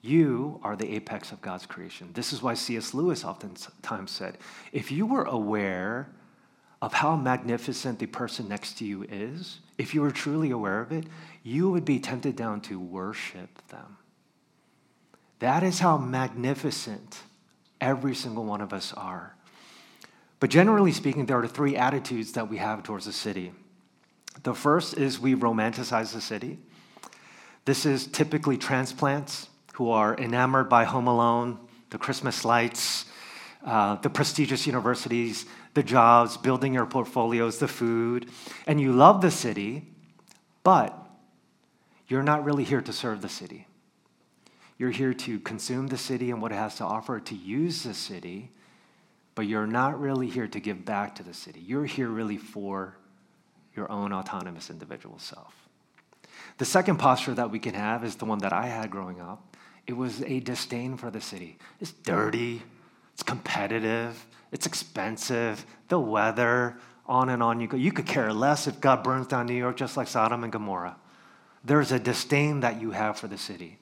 You 0.00 0.60
are 0.62 0.76
the 0.76 0.94
apex 0.94 1.32
of 1.32 1.40
God's 1.40 1.66
creation. 1.66 2.10
This 2.12 2.32
is 2.32 2.42
why 2.42 2.54
C.S. 2.54 2.94
Lewis 2.94 3.24
oftentimes 3.24 4.10
said 4.10 4.38
if 4.72 4.92
you 4.92 5.06
were 5.06 5.24
aware 5.24 6.08
of 6.80 6.92
how 6.92 7.16
magnificent 7.16 7.98
the 7.98 8.06
person 8.06 8.48
next 8.48 8.78
to 8.78 8.84
you 8.84 9.04
is, 9.10 9.58
if 9.78 9.94
you 9.94 10.00
were 10.00 10.12
truly 10.12 10.52
aware 10.52 10.80
of 10.80 10.92
it, 10.92 11.06
you 11.42 11.70
would 11.70 11.84
be 11.84 11.98
tempted 11.98 12.36
down 12.36 12.60
to 12.60 12.78
worship 12.78 13.66
them. 13.68 13.96
That 15.40 15.62
is 15.64 15.80
how 15.80 15.98
magnificent 15.98 17.18
every 17.80 18.14
single 18.14 18.44
one 18.44 18.60
of 18.60 18.72
us 18.72 18.92
are. 18.92 19.34
But 20.40 20.50
generally 20.50 20.92
speaking, 20.92 21.26
there 21.26 21.38
are 21.38 21.48
three 21.48 21.76
attitudes 21.76 22.32
that 22.32 22.48
we 22.48 22.58
have 22.58 22.84
towards 22.84 23.06
the 23.06 23.12
city. 23.12 23.52
The 24.44 24.54
first 24.54 24.96
is 24.96 25.18
we 25.18 25.34
romanticize 25.34 26.12
the 26.12 26.20
city. 26.20 26.58
This 27.64 27.84
is 27.84 28.06
typically 28.06 28.56
transplants 28.56 29.48
who 29.78 29.92
are 29.92 30.16
enamored 30.18 30.68
by 30.68 30.82
Home 30.82 31.06
Alone, 31.06 31.56
the 31.90 31.98
Christmas 31.98 32.44
lights, 32.44 33.04
uh, 33.64 33.94
the 33.94 34.10
prestigious 34.10 34.66
universities, 34.66 35.46
the 35.74 35.84
jobs, 35.84 36.36
building 36.36 36.74
your 36.74 36.84
portfolios, 36.84 37.58
the 37.58 37.68
food, 37.68 38.28
and 38.66 38.80
you 38.80 38.92
love 38.92 39.20
the 39.20 39.30
city, 39.30 39.86
but 40.64 41.08
you're 42.08 42.24
not 42.24 42.44
really 42.44 42.64
here 42.64 42.80
to 42.80 42.92
serve 42.92 43.22
the 43.22 43.28
city. 43.28 43.68
You're 44.78 44.90
here 44.90 45.14
to 45.14 45.38
consume 45.38 45.86
the 45.86 45.96
city 45.96 46.32
and 46.32 46.42
what 46.42 46.50
it 46.50 46.56
has 46.56 46.74
to 46.78 46.84
offer, 46.84 47.20
to 47.20 47.36
use 47.36 47.84
the 47.84 47.94
city, 47.94 48.50
but 49.36 49.46
you're 49.46 49.68
not 49.68 50.00
really 50.00 50.28
here 50.28 50.48
to 50.48 50.58
give 50.58 50.84
back 50.84 51.14
to 51.14 51.22
the 51.22 51.34
city. 51.34 51.60
You're 51.60 51.86
here 51.86 52.08
really 52.08 52.36
for 52.36 52.98
your 53.76 53.88
own 53.92 54.12
autonomous 54.12 54.70
individual 54.70 55.20
self. 55.20 55.54
The 56.56 56.64
second 56.64 56.96
posture 56.96 57.34
that 57.34 57.52
we 57.52 57.60
can 57.60 57.74
have 57.74 58.02
is 58.02 58.16
the 58.16 58.24
one 58.24 58.40
that 58.40 58.52
I 58.52 58.66
had 58.66 58.90
growing 58.90 59.20
up. 59.20 59.44
It 59.88 59.96
was 59.96 60.22
a 60.22 60.40
disdain 60.40 60.98
for 60.98 61.10
the 61.10 61.20
city. 61.20 61.56
It's 61.80 61.92
dirty, 61.92 62.62
it's 63.14 63.22
competitive, 63.22 64.26
it's 64.52 64.66
expensive, 64.66 65.64
the 65.88 65.98
weather, 65.98 66.76
on 67.06 67.30
and 67.30 67.42
on 67.42 67.58
you 67.58 67.66
go. 67.66 67.78
You 67.78 67.90
could 67.90 68.04
care 68.04 68.30
less 68.34 68.66
if 68.66 68.82
God 68.82 69.02
burns 69.02 69.26
down 69.26 69.46
New 69.46 69.54
York 69.54 69.78
just 69.78 69.96
like 69.96 70.06
Sodom 70.06 70.44
and 70.44 70.52
Gomorrah. 70.52 70.96
There's 71.64 71.90
a 71.90 71.98
disdain 71.98 72.60
that 72.60 72.82
you 72.82 72.90
have 72.90 73.18
for 73.18 73.28
the 73.28 73.38
city. 73.38 73.78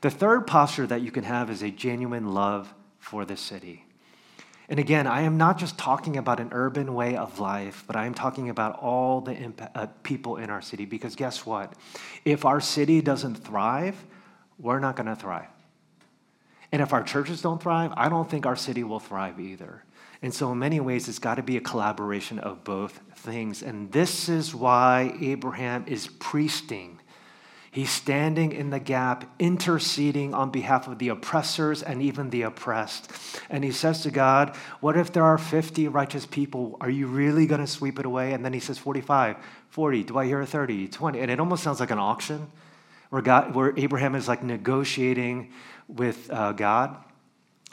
The 0.00 0.10
third 0.10 0.46
posture 0.46 0.86
that 0.86 1.02
you 1.02 1.10
can 1.10 1.24
have 1.24 1.50
is 1.50 1.62
a 1.62 1.70
genuine 1.70 2.32
love 2.32 2.72
for 2.98 3.26
the 3.26 3.36
city. 3.36 3.84
And 4.70 4.78
again, 4.78 5.06
I 5.06 5.22
am 5.22 5.36
not 5.36 5.58
just 5.58 5.76
talking 5.76 6.16
about 6.16 6.40
an 6.40 6.48
urban 6.52 6.94
way 6.94 7.16
of 7.16 7.38
life, 7.38 7.84
but 7.86 7.94
I 7.94 8.06
am 8.06 8.14
talking 8.14 8.48
about 8.48 8.78
all 8.78 9.20
the 9.20 9.32
impact, 9.32 9.76
uh, 9.76 9.88
people 10.02 10.36
in 10.36 10.48
our 10.48 10.62
city. 10.62 10.86
Because 10.86 11.14
guess 11.14 11.44
what? 11.44 11.74
If 12.24 12.46
our 12.46 12.60
city 12.60 13.02
doesn't 13.02 13.34
thrive, 13.34 14.02
we're 14.60 14.78
not 14.78 14.96
going 14.96 15.06
to 15.06 15.16
thrive. 15.16 15.48
And 16.72 16.80
if 16.82 16.92
our 16.92 17.02
churches 17.02 17.42
don't 17.42 17.60
thrive, 17.60 17.92
I 17.96 18.08
don't 18.08 18.30
think 18.30 18.46
our 18.46 18.56
city 18.56 18.84
will 18.84 19.00
thrive 19.00 19.40
either. 19.40 19.82
And 20.22 20.32
so, 20.32 20.52
in 20.52 20.58
many 20.58 20.80
ways, 20.80 21.08
it's 21.08 21.18
got 21.18 21.36
to 21.36 21.42
be 21.42 21.56
a 21.56 21.60
collaboration 21.60 22.38
of 22.38 22.62
both 22.62 23.00
things. 23.16 23.62
And 23.62 23.90
this 23.90 24.28
is 24.28 24.54
why 24.54 25.16
Abraham 25.20 25.84
is 25.88 26.06
priesting 26.06 27.00
He's 27.72 27.90
standing 27.90 28.50
in 28.50 28.70
the 28.70 28.80
gap, 28.80 29.32
interceding 29.38 30.34
on 30.34 30.50
behalf 30.50 30.88
of 30.88 30.98
the 30.98 31.10
oppressors 31.10 31.84
and 31.84 32.02
even 32.02 32.30
the 32.30 32.42
oppressed. 32.42 33.12
And 33.48 33.62
he 33.62 33.70
says 33.70 34.02
to 34.02 34.10
God, 34.10 34.56
What 34.80 34.96
if 34.96 35.12
there 35.12 35.22
are 35.22 35.38
50 35.38 35.86
righteous 35.86 36.26
people? 36.26 36.76
Are 36.80 36.90
you 36.90 37.06
really 37.06 37.46
going 37.46 37.60
to 37.60 37.68
sweep 37.68 38.00
it 38.00 38.06
away? 38.06 38.32
And 38.32 38.44
then 38.44 38.52
he 38.52 38.58
says, 38.58 38.76
45, 38.78 39.36
40. 39.68 40.02
Do 40.02 40.18
I 40.18 40.26
hear 40.26 40.40
a 40.40 40.46
30, 40.46 40.88
20? 40.88 41.20
And 41.20 41.30
it 41.30 41.38
almost 41.38 41.62
sounds 41.62 41.78
like 41.78 41.92
an 41.92 42.00
auction 42.00 42.50
where, 43.10 43.22
God, 43.22 43.54
where 43.54 43.74
Abraham 43.76 44.14
is 44.14 44.28
like 44.28 44.42
negotiating 44.42 45.52
with 45.88 46.30
uh, 46.30 46.52
God. 46.52 46.96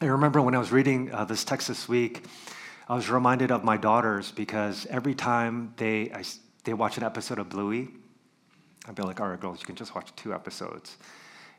I 0.02 0.06
remember 0.06 0.42
when 0.42 0.54
I 0.54 0.60
was 0.60 0.72
reading 0.72 1.12
uh, 1.12 1.26
this 1.26 1.44
text 1.44 1.68
this 1.68 1.88
week, 1.88 2.26
I 2.90 2.96
was 2.96 3.10
reminded 3.10 3.52
of 3.52 3.64
my 3.64 3.78
daughters 3.78 4.32
because 4.32 4.86
every 4.88 5.16
time 5.16 5.74
they, 5.78 6.12
I, 6.12 6.24
they 6.64 6.74
watch 6.74 6.98
an 6.98 7.04
episode 7.04 7.40
of 7.40 7.50
Bluey, 7.50 7.90
I'd 8.88 8.96
be 8.96 9.04
like, 9.04 9.20
all 9.20 9.28
right, 9.28 9.40
girls, 9.40 9.60
you 9.60 9.66
can 9.66 9.76
just 9.76 9.94
watch 9.94 10.16
two 10.16 10.34
episodes. 10.34 10.98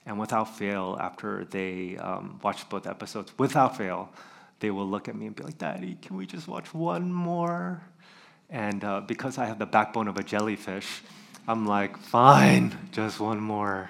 And 0.06 0.18
without 0.18 0.56
fail, 0.56 0.96
after 1.00 1.44
they 1.44 1.98
um, 1.98 2.40
watch 2.42 2.68
both 2.68 2.86
episodes, 2.86 3.32
without 3.38 3.76
fail, 3.76 4.10
they 4.60 4.70
will 4.70 4.86
look 4.86 5.08
at 5.08 5.14
me 5.14 5.26
and 5.26 5.36
be 5.36 5.42
like, 5.42 5.58
Daddy, 5.58 5.98
can 6.00 6.16
we 6.16 6.26
just 6.26 6.48
watch 6.48 6.72
one 6.72 7.12
more? 7.12 7.82
And 8.50 8.82
uh, 8.82 9.02
because 9.02 9.36
I 9.36 9.44
have 9.44 9.58
the 9.58 9.66
backbone 9.66 10.08
of 10.08 10.16
a 10.16 10.22
jellyfish, 10.22 11.02
I'm 11.48 11.64
like, 11.64 11.96
fine, 11.96 12.76
just 12.92 13.18
one 13.18 13.40
more. 13.40 13.88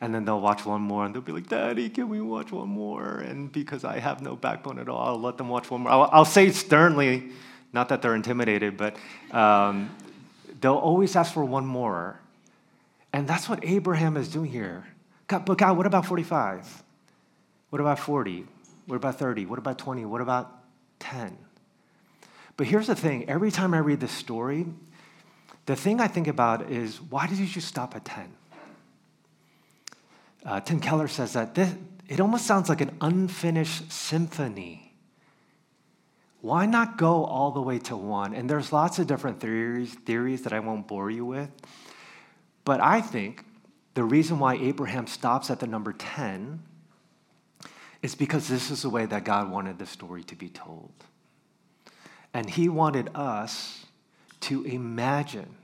And 0.00 0.14
then 0.14 0.26
they'll 0.26 0.42
watch 0.42 0.66
one 0.66 0.82
more 0.82 1.06
and 1.06 1.14
they'll 1.14 1.22
be 1.22 1.32
like, 1.32 1.48
Daddy, 1.48 1.88
can 1.88 2.10
we 2.10 2.20
watch 2.20 2.52
one 2.52 2.68
more? 2.68 3.18
And 3.18 3.50
because 3.50 3.82
I 3.82 3.98
have 3.98 4.20
no 4.20 4.36
backbone 4.36 4.78
at 4.78 4.90
all, 4.90 5.08
I'll 5.08 5.20
let 5.20 5.38
them 5.38 5.48
watch 5.48 5.70
one 5.70 5.80
more. 5.80 5.90
I'll, 5.90 6.10
I'll 6.12 6.24
say 6.26 6.48
it 6.48 6.54
sternly, 6.54 7.30
not 7.72 7.88
that 7.88 8.02
they're 8.02 8.14
intimidated, 8.14 8.76
but 8.76 8.96
um, 9.32 9.90
they'll 10.60 10.74
always 10.74 11.16
ask 11.16 11.32
for 11.32 11.44
one 11.44 11.64
more. 11.64 12.20
And 13.14 13.26
that's 13.26 13.48
what 13.48 13.64
Abraham 13.64 14.18
is 14.18 14.28
doing 14.28 14.50
here. 14.50 14.84
God, 15.28 15.46
but 15.46 15.56
God, 15.56 15.78
what 15.78 15.86
about 15.86 16.04
45? 16.04 16.82
What 17.70 17.80
about 17.80 17.98
40? 17.98 18.44
What 18.86 18.96
about 18.96 19.18
30? 19.18 19.46
What 19.46 19.58
about 19.58 19.78
20? 19.78 20.04
What 20.04 20.20
about 20.20 20.52
10? 21.00 21.38
But 22.58 22.66
here's 22.66 22.86
the 22.86 22.94
thing 22.94 23.28
every 23.30 23.50
time 23.50 23.72
I 23.72 23.78
read 23.78 23.98
this 23.98 24.12
story, 24.12 24.66
the 25.68 25.76
thing 25.76 26.00
I 26.00 26.08
think 26.08 26.28
about 26.28 26.70
is 26.70 26.98
why 26.98 27.26
did 27.26 27.36
you 27.36 27.44
just 27.44 27.68
stop 27.68 27.94
at 27.94 28.02
10? 28.06 28.32
Uh, 30.46 30.60
Tim 30.60 30.80
Keller 30.80 31.08
says 31.08 31.34
that 31.34 31.54
this, 31.54 31.74
it 32.08 32.20
almost 32.20 32.46
sounds 32.46 32.70
like 32.70 32.80
an 32.80 32.96
unfinished 33.02 33.92
symphony. 33.92 34.94
Why 36.40 36.64
not 36.64 36.96
go 36.96 37.22
all 37.26 37.50
the 37.50 37.60
way 37.60 37.78
to 37.80 37.98
one? 37.98 38.32
And 38.32 38.48
there's 38.48 38.72
lots 38.72 38.98
of 38.98 39.06
different 39.06 39.40
theories, 39.40 39.92
theories 39.92 40.40
that 40.44 40.54
I 40.54 40.60
won't 40.60 40.88
bore 40.88 41.10
you 41.10 41.26
with. 41.26 41.50
But 42.64 42.80
I 42.80 43.02
think 43.02 43.44
the 43.92 44.04
reason 44.04 44.38
why 44.38 44.54
Abraham 44.54 45.06
stops 45.06 45.50
at 45.50 45.60
the 45.60 45.66
number 45.66 45.92
10 45.92 46.62
is 48.00 48.14
because 48.14 48.48
this 48.48 48.70
is 48.70 48.80
the 48.80 48.88
way 48.88 49.04
that 49.04 49.24
God 49.24 49.50
wanted 49.50 49.78
the 49.78 49.84
story 49.84 50.24
to 50.24 50.34
be 50.34 50.48
told. 50.48 50.94
And 52.32 52.48
he 52.48 52.70
wanted 52.70 53.10
us 53.14 53.84
to 54.40 54.64
imagine. 54.64 55.57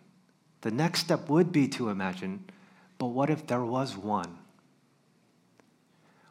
The 0.64 0.70
next 0.70 1.00
step 1.00 1.28
would 1.28 1.52
be 1.52 1.68
to 1.68 1.90
imagine, 1.90 2.44
but 2.96 3.08
what 3.08 3.28
if 3.28 3.46
there 3.46 3.64
was 3.64 3.96
one? 3.96 4.38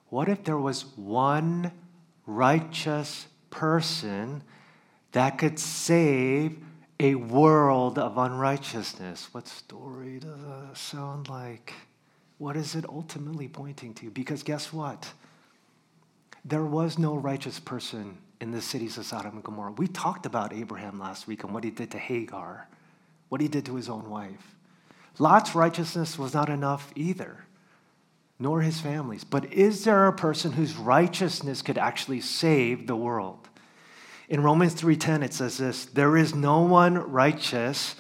What 0.09 0.27
if 0.27 0.43
there 0.43 0.57
was 0.57 0.85
one 0.95 1.71
righteous 2.25 3.27
person 3.51 4.41
that 5.11 5.37
could 5.37 5.59
save 5.59 6.57
a 6.99 7.15
world 7.15 7.99
of 7.99 8.17
unrighteousness. 8.17 9.29
What 9.33 9.47
story 9.47 10.19
does 10.19 10.39
that 10.41 10.77
sound 10.77 11.29
like? 11.29 11.73
What 12.37 12.55
is 12.55 12.75
it 12.75 12.85
ultimately 12.87 13.47
pointing 13.47 13.93
to? 13.95 14.09
Because 14.09 14.41
guess 14.41 14.71
what? 14.71 15.11
There 16.45 16.63
was 16.63 16.97
no 16.97 17.15
righteous 17.15 17.59
person 17.59 18.17
in 18.41 18.51
the 18.51 18.61
cities 18.61 18.97
of 18.97 19.05
Sodom 19.05 19.35
and 19.35 19.43
Gomorrah. 19.43 19.73
We 19.73 19.87
talked 19.87 20.25
about 20.25 20.53
Abraham 20.53 20.99
last 20.99 21.27
week 21.27 21.43
and 21.43 21.53
what 21.53 21.63
he 21.63 21.71
did 21.71 21.91
to 21.91 21.97
Hagar, 21.97 22.67
what 23.33 23.41
he 23.41 23.47
did 23.47 23.65
to 23.65 23.73
his 23.73 23.89
own 23.89 24.11
wife. 24.11 24.53
Lot's 25.17 25.55
righteousness 25.55 26.19
was 26.19 26.35
not 26.35 26.49
enough 26.49 26.91
either, 26.95 27.45
nor 28.37 28.61
his 28.61 28.79
family's. 28.79 29.23
But 29.23 29.51
is 29.51 29.85
there 29.85 30.05
a 30.05 30.13
person 30.13 30.51
whose 30.51 30.75
righteousness 30.75 31.63
could 31.63 31.79
actually 31.79 32.21
save 32.21 32.85
the 32.85 32.95
world? 32.95 33.49
In 34.29 34.43
Romans 34.43 34.75
3:10 34.75 35.23
it 35.23 35.33
says 35.33 35.57
this, 35.57 35.85
there 35.85 36.15
is 36.15 36.35
no 36.35 36.61
one 36.61 36.93
righteous, 37.11 37.95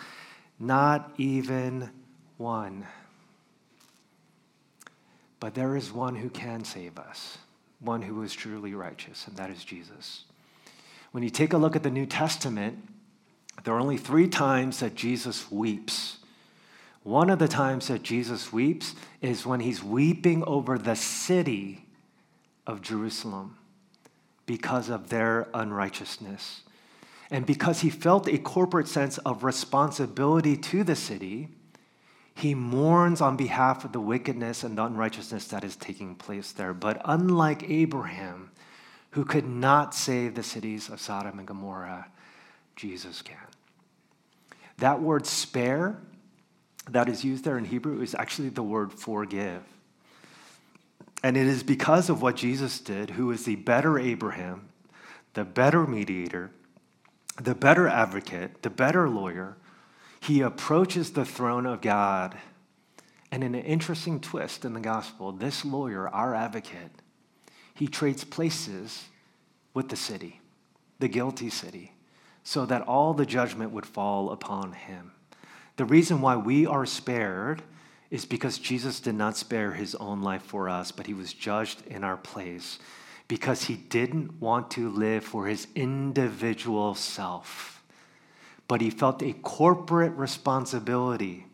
not 0.59 1.11
even 1.17 1.89
one. 2.37 2.85
But 5.39 5.55
there 5.55 5.75
is 5.75 5.91
one 5.91 6.17
who 6.17 6.29
can 6.29 6.63
save 6.63 6.99
us, 6.99 7.39
one 7.79 8.03
who 8.03 8.21
is 8.21 8.33
truly 8.33 8.75
righteous, 8.75 9.25
and 9.27 9.35
that 9.37 9.49
is 9.49 9.65
Jesus. 9.65 10.25
When 11.11 11.23
you 11.23 11.31
take 11.31 11.53
a 11.53 11.57
look 11.57 11.75
at 11.75 11.81
the 11.81 11.89
New 11.89 12.05
Testament, 12.05 12.87
there 13.63 13.73
are 13.73 13.79
only 13.79 13.97
three 13.97 14.27
times 14.27 14.79
that 14.79 14.95
Jesus 14.95 15.51
weeps. 15.51 16.17
One 17.03 17.29
of 17.29 17.39
the 17.39 17.47
times 17.47 17.87
that 17.87 18.03
Jesus 18.03 18.51
weeps 18.51 18.95
is 19.21 19.45
when 19.45 19.59
he's 19.59 19.83
weeping 19.83 20.43
over 20.45 20.77
the 20.77 20.95
city 20.95 21.85
of 22.65 22.81
Jerusalem 22.81 23.57
because 24.45 24.89
of 24.89 25.09
their 25.09 25.47
unrighteousness. 25.53 26.61
And 27.29 27.45
because 27.45 27.81
he 27.81 27.89
felt 27.89 28.27
a 28.27 28.37
corporate 28.37 28.87
sense 28.87 29.17
of 29.19 29.43
responsibility 29.43 30.55
to 30.57 30.83
the 30.83 30.95
city, 30.95 31.49
he 32.35 32.55
mourns 32.55 33.21
on 33.21 33.37
behalf 33.37 33.85
of 33.85 33.91
the 33.91 33.99
wickedness 33.99 34.63
and 34.63 34.77
the 34.77 34.83
unrighteousness 34.83 35.47
that 35.47 35.63
is 35.63 35.75
taking 35.75 36.15
place 36.15 36.51
there. 36.51 36.73
But 36.73 37.01
unlike 37.05 37.69
Abraham, 37.69 38.51
who 39.11 39.25
could 39.25 39.47
not 39.47 39.93
save 39.93 40.35
the 40.35 40.43
cities 40.43 40.89
of 40.89 40.99
Sodom 40.99 41.37
and 41.37 41.47
Gomorrah, 41.47 42.07
Jesus 42.75 43.21
can. 43.21 43.37
That 44.77 45.01
word 45.01 45.25
spare 45.25 45.99
that 46.89 47.07
is 47.07 47.23
used 47.23 47.43
there 47.43 47.57
in 47.57 47.65
Hebrew 47.65 48.01
is 48.01 48.15
actually 48.15 48.49
the 48.49 48.63
word 48.63 48.91
forgive. 48.93 49.63
And 51.23 51.37
it 51.37 51.47
is 51.47 51.63
because 51.63 52.09
of 52.09 52.21
what 52.21 52.35
Jesus 52.35 52.79
did, 52.79 53.11
who 53.11 53.31
is 53.31 53.45
the 53.45 53.55
better 53.55 53.97
Abraham, 53.97 54.67
the 55.33 55.45
better 55.45 55.87
mediator, 55.87 56.51
the 57.41 57.55
better 57.55 57.87
advocate, 57.87 58.61
the 58.61 58.69
better 58.69 59.09
lawyer, 59.09 59.55
he 60.19 60.41
approaches 60.41 61.11
the 61.11 61.25
throne 61.25 61.65
of 61.65 61.81
God. 61.81 62.37
And 63.31 63.43
in 63.43 63.55
an 63.55 63.63
interesting 63.63 64.19
twist 64.19 64.65
in 64.65 64.73
the 64.73 64.79
gospel, 64.79 65.31
this 65.31 65.65
lawyer, 65.65 66.07
our 66.09 66.35
advocate, 66.35 66.91
he 67.73 67.87
trades 67.87 68.23
places 68.23 69.05
with 69.73 69.89
the 69.89 69.95
city, 69.95 70.41
the 70.99 71.07
guilty 71.07 71.49
city, 71.49 71.93
so 72.43 72.65
that 72.65 72.81
all 72.81 73.13
the 73.13 73.25
judgment 73.25 73.71
would 73.71 73.85
fall 73.85 74.31
upon 74.31 74.73
him. 74.73 75.11
The 75.77 75.85
reason 75.85 76.21
why 76.21 76.35
we 76.35 76.65
are 76.65 76.85
spared 76.85 77.63
is 78.11 78.25
because 78.25 78.59
Jesus 78.59 78.99
did 78.99 79.15
not 79.15 79.37
spare 79.37 79.71
his 79.71 79.95
own 79.95 80.21
life 80.21 80.43
for 80.43 80.69
us, 80.69 80.91
but 80.91 81.07
he 81.07 81.13
was 81.13 81.33
judged 81.33 81.85
in 81.87 82.03
our 82.03 82.17
place 82.17 82.77
because 83.27 83.63
he 83.63 83.75
didn't 83.75 84.39
want 84.39 84.69
to 84.71 84.89
live 84.89 85.23
for 85.23 85.47
his 85.47 85.67
individual 85.73 86.93
self, 86.93 87.81
but 88.67 88.81
he 88.81 88.91
felt 88.91 89.23
a 89.23 89.33
corporate 89.33 90.13
responsibility 90.13 91.47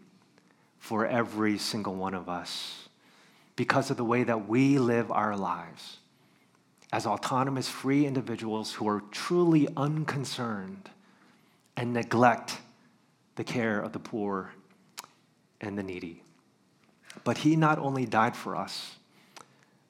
for 0.79 1.05
every 1.05 1.57
single 1.57 1.95
one 1.95 2.13
of 2.13 2.27
us 2.27 2.89
because 3.55 3.89
of 3.89 3.97
the 3.97 4.03
way 4.03 4.23
that 4.23 4.49
we 4.49 4.79
live 4.79 5.11
our 5.11 5.37
lives 5.37 5.98
as 6.91 7.05
autonomous, 7.05 7.69
free 7.69 8.05
individuals 8.05 8.73
who 8.73 8.87
are 8.87 9.01
truly 9.11 9.67
unconcerned 9.77 10.89
and 11.77 11.93
neglect 11.93 12.57
the 13.35 13.43
care 13.43 13.79
of 13.79 13.93
the 13.93 13.99
poor 13.99 14.51
and 15.61 15.77
the 15.77 15.83
needy. 15.83 16.23
But 17.23 17.39
he 17.39 17.55
not 17.55 17.79
only 17.79 18.05
died 18.05 18.35
for 18.35 18.55
us, 18.55 18.95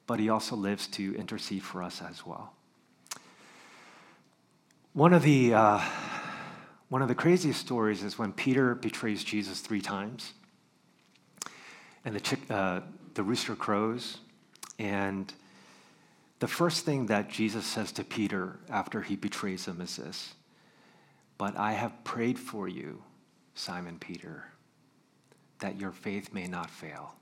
but 0.06 0.20
he 0.20 0.28
also 0.28 0.56
lives 0.56 0.86
to 0.88 1.14
intercede 1.16 1.62
for 1.62 1.82
us 1.82 2.02
as 2.02 2.26
well. 2.26 2.52
One 4.92 5.12
of 5.12 5.22
the, 5.22 5.54
uh, 5.54 5.80
one 6.88 7.00
of 7.00 7.08
the 7.08 7.14
craziest 7.14 7.60
stories 7.60 8.02
is 8.02 8.18
when 8.18 8.32
Peter 8.32 8.74
betrays 8.74 9.22
Jesus 9.22 9.60
three 9.60 9.80
times, 9.80 10.32
and 12.04 12.14
the, 12.14 12.20
chick, 12.20 12.40
uh, 12.50 12.80
the 13.14 13.22
rooster 13.22 13.54
crows, 13.54 14.18
and 14.78 15.32
the 16.40 16.48
first 16.48 16.86
thing 16.86 17.06
that 17.06 17.28
Jesus 17.28 17.66
says 17.66 17.92
to 17.92 18.04
Peter 18.04 18.58
after 18.70 19.02
he 19.02 19.14
betrays 19.14 19.66
him 19.66 19.80
is 19.80 19.96
this 19.96 20.34
But 21.38 21.56
I 21.56 21.72
have 21.72 22.02
prayed 22.02 22.38
for 22.38 22.66
you, 22.66 23.02
Simon 23.54 23.98
Peter, 23.98 24.44
that 25.60 25.78
your 25.78 25.92
faith 25.92 26.32
may 26.32 26.46
not 26.46 26.70
fail. 26.70 27.14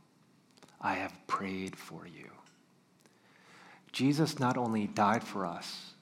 I 0.81 0.95
have 0.95 1.13
prayed 1.27 1.75
for 1.77 2.07
you. 2.07 2.31
Jesus 3.91 4.39
not 4.39 4.57
only 4.57 4.87
died 4.87 5.25
for 5.25 5.45
us, 5.45 5.95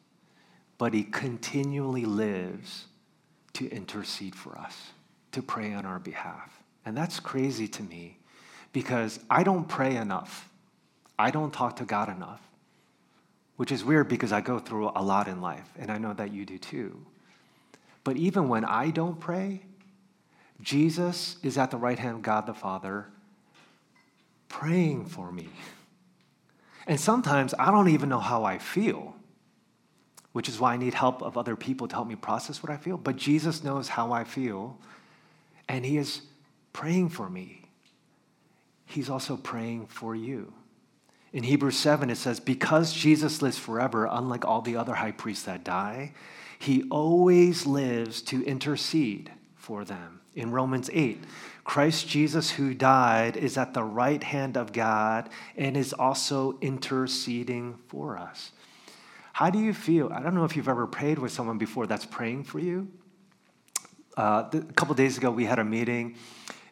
but 0.76 0.92
he 0.92 1.02
continually 1.02 2.04
lives 2.04 2.84
to 3.54 3.66
intercede 3.70 4.34
for 4.34 4.58
us, 4.58 4.90
to 5.32 5.40
pray 5.40 5.72
on 5.72 5.86
our 5.86 5.98
behalf. 5.98 6.62
And 6.84 6.94
that's 6.94 7.18
crazy 7.18 7.66
to 7.68 7.82
me 7.82 8.18
because 8.74 9.18
I 9.30 9.42
don't 9.42 9.66
pray 9.66 9.96
enough. 9.96 10.50
I 11.18 11.30
don't 11.30 11.54
talk 11.54 11.76
to 11.76 11.86
God 11.86 12.10
enough 12.10 12.45
which 13.56 13.72
is 13.72 13.84
weird 13.84 14.08
because 14.08 14.32
I 14.32 14.40
go 14.40 14.58
through 14.58 14.90
a 14.94 15.02
lot 15.02 15.28
in 15.28 15.40
life, 15.40 15.68
and 15.78 15.90
I 15.90 15.98
know 15.98 16.12
that 16.14 16.32
you 16.32 16.44
do 16.44 16.58
too. 16.58 17.04
But 18.04 18.16
even 18.16 18.48
when 18.48 18.64
I 18.64 18.90
don't 18.90 19.18
pray, 19.18 19.62
Jesus 20.60 21.36
is 21.42 21.58
at 21.58 21.70
the 21.70 21.76
right 21.76 21.98
hand 21.98 22.16
of 22.16 22.22
God 22.22 22.46
the 22.46 22.54
Father 22.54 23.06
praying 24.48 25.06
for 25.06 25.32
me. 25.32 25.48
And 26.86 27.00
sometimes 27.00 27.52
I 27.58 27.70
don't 27.70 27.88
even 27.88 28.08
know 28.08 28.20
how 28.20 28.44
I 28.44 28.58
feel, 28.58 29.16
which 30.32 30.48
is 30.48 30.60
why 30.60 30.74
I 30.74 30.76
need 30.76 30.94
help 30.94 31.22
of 31.22 31.36
other 31.36 31.56
people 31.56 31.88
to 31.88 31.94
help 31.94 32.06
me 32.06 32.14
process 32.14 32.62
what 32.62 32.70
I 32.70 32.76
feel. 32.76 32.96
But 32.96 33.16
Jesus 33.16 33.64
knows 33.64 33.88
how 33.88 34.12
I 34.12 34.24
feel, 34.24 34.78
and 35.68 35.84
He 35.84 35.96
is 35.96 36.22
praying 36.72 37.08
for 37.08 37.28
me. 37.28 37.62
He's 38.84 39.10
also 39.10 39.36
praying 39.36 39.88
for 39.88 40.14
you. 40.14 40.52
In 41.32 41.44
Hebrews 41.44 41.76
7, 41.76 42.08
it 42.10 42.16
says, 42.16 42.40
Because 42.40 42.92
Jesus 42.92 43.42
lives 43.42 43.58
forever, 43.58 44.08
unlike 44.10 44.44
all 44.44 44.62
the 44.62 44.76
other 44.76 44.94
high 44.94 45.12
priests 45.12 45.44
that 45.44 45.64
die, 45.64 46.12
he 46.58 46.84
always 46.90 47.66
lives 47.66 48.22
to 48.22 48.44
intercede 48.44 49.30
for 49.54 49.84
them. 49.84 50.20
In 50.34 50.50
Romans 50.50 50.90
8, 50.92 51.22
Christ 51.64 52.08
Jesus, 52.08 52.50
who 52.52 52.74
died, 52.74 53.36
is 53.36 53.58
at 53.58 53.74
the 53.74 53.82
right 53.82 54.22
hand 54.22 54.56
of 54.56 54.72
God 54.72 55.28
and 55.56 55.76
is 55.76 55.92
also 55.92 56.58
interceding 56.60 57.78
for 57.88 58.16
us. 58.18 58.52
How 59.32 59.50
do 59.50 59.58
you 59.58 59.74
feel? 59.74 60.10
I 60.12 60.22
don't 60.22 60.34
know 60.34 60.44
if 60.44 60.56
you've 60.56 60.68
ever 60.68 60.86
prayed 60.86 61.18
with 61.18 61.32
someone 61.32 61.58
before 61.58 61.86
that's 61.86 62.06
praying 62.06 62.44
for 62.44 62.58
you. 62.58 62.88
Uh, 64.16 64.44
a 64.52 64.72
couple 64.72 64.94
days 64.94 65.18
ago, 65.18 65.30
we 65.30 65.44
had 65.44 65.58
a 65.58 65.64
meeting 65.64 66.16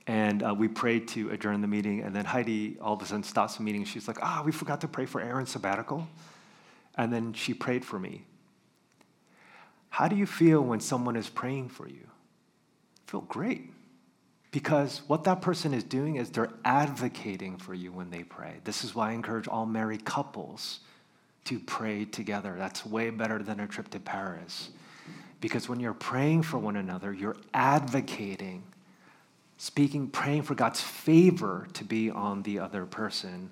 and 0.06 0.42
uh, 0.42 0.54
we 0.54 0.68
prayed 0.68 1.08
to 1.08 1.30
adjourn 1.30 1.60
the 1.60 1.66
meeting. 1.66 2.02
And 2.02 2.14
then 2.14 2.24
Heidi 2.24 2.76
all 2.80 2.94
of 2.94 3.02
a 3.02 3.06
sudden 3.06 3.22
stops 3.22 3.56
the 3.56 3.62
meeting. 3.62 3.84
She's 3.84 4.06
like, 4.06 4.18
ah, 4.22 4.42
we 4.44 4.52
forgot 4.52 4.80
to 4.82 4.88
pray 4.88 5.06
for 5.06 5.20
Aaron's 5.20 5.50
sabbatical. 5.50 6.06
And 6.96 7.12
then 7.12 7.32
she 7.32 7.54
prayed 7.54 7.84
for 7.84 7.98
me. 7.98 8.24
How 9.88 10.08
do 10.08 10.16
you 10.16 10.26
feel 10.26 10.60
when 10.60 10.80
someone 10.80 11.16
is 11.16 11.28
praying 11.28 11.68
for 11.70 11.88
you? 11.88 12.06
I 12.06 13.10
feel 13.10 13.22
great. 13.22 13.70
Because 14.50 15.02
what 15.08 15.24
that 15.24 15.40
person 15.40 15.74
is 15.74 15.82
doing 15.82 16.16
is 16.16 16.30
they're 16.30 16.52
advocating 16.64 17.56
for 17.56 17.74
you 17.74 17.90
when 17.90 18.10
they 18.10 18.22
pray. 18.22 18.60
This 18.64 18.84
is 18.84 18.94
why 18.94 19.10
I 19.10 19.12
encourage 19.12 19.48
all 19.48 19.66
married 19.66 20.04
couples 20.04 20.80
to 21.44 21.58
pray 21.58 22.04
together. 22.04 22.54
That's 22.56 22.86
way 22.86 23.10
better 23.10 23.42
than 23.42 23.60
a 23.60 23.66
trip 23.66 23.88
to 23.90 24.00
Paris. 24.00 24.70
Because 25.40 25.68
when 25.68 25.80
you're 25.80 25.94
praying 25.94 26.42
for 26.42 26.58
one 26.58 26.76
another, 26.76 27.12
you're 27.12 27.36
advocating 27.52 28.62
speaking, 29.64 30.06
praying 30.06 30.42
for 30.42 30.54
God's 30.54 30.82
favor 30.82 31.66
to 31.72 31.84
be 31.84 32.10
on 32.10 32.42
the 32.42 32.58
other 32.58 32.84
person. 32.84 33.50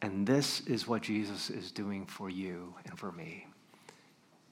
And 0.00 0.26
this 0.26 0.60
is 0.62 0.88
what 0.88 1.02
Jesus 1.02 1.50
is 1.50 1.70
doing 1.70 2.06
for 2.06 2.30
you 2.30 2.74
and 2.86 2.98
for 2.98 3.12
me 3.12 3.46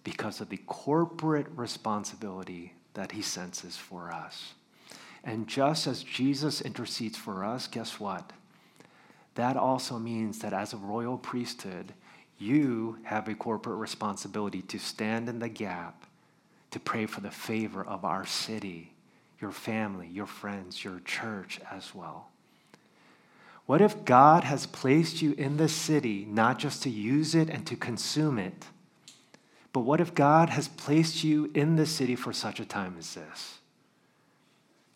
because 0.05 0.43
of 0.43 0.51
the 0.51 0.59
corporate 0.67 1.47
responsibility 1.57 2.75
that 2.93 3.13
he 3.13 3.23
senses 3.23 3.79
for 3.79 4.13
us. 4.13 4.53
And 5.25 5.49
just 5.49 5.87
as 5.87 6.03
Jesus 6.03 6.61
intercedes 6.61 7.17
for 7.17 7.47
us, 7.47 7.67
guess 7.67 7.99
what? 7.99 8.31
That 9.37 9.57
also 9.57 9.99
means 9.99 10.41
that 10.41 10.53
as 10.53 10.75
a 10.75 10.77
royal 10.77 11.17
priesthood, 11.17 11.95
you 12.39 12.99
have 13.05 13.27
a 13.27 13.35
corporate 13.35 13.79
responsibility 13.79 14.61
to 14.61 14.79
stand 14.79 15.31
in 15.31 15.39
the 15.39 15.49
gap 15.49 16.05
to 16.73 16.79
pray 16.79 17.07
for 17.07 17.23
the 17.23 17.31
favor 17.31 17.83
of 17.83 18.05
our 18.05 18.27
city 18.27 18.93
your 19.41 19.53
family, 19.53 20.09
your 20.09 20.27
friends, 20.27 20.83
your 20.85 21.01
church 21.01 21.61
as 21.71 21.95
well? 21.95 22.29
What 23.67 23.81
if 23.81 24.05
God 24.05 24.45
has 24.45 24.65
placed 24.67 25.21
you 25.21 25.33
in 25.33 25.59
this 25.59 25.75
city 25.75 26.25
not 26.27 26.59
just 26.59 26.83
to 26.85 26.91
use 26.91 27.35
it 27.35 27.51
and 27.51 27.67
to 27.67 27.77
consume 27.77 28.39
it, 28.39 28.67
but 29.75 29.81
what 29.81 30.01
if 30.01 30.15
God 30.15 30.49
has 30.49 30.69
placed 30.69 31.23
you 31.23 31.51
in 31.55 31.77
this 31.77 31.91
city 31.91 32.17
for 32.17 32.33
such 32.33 32.61
a 32.61 32.65
time 32.65 32.97
as 32.99 33.15
this? 33.15 33.59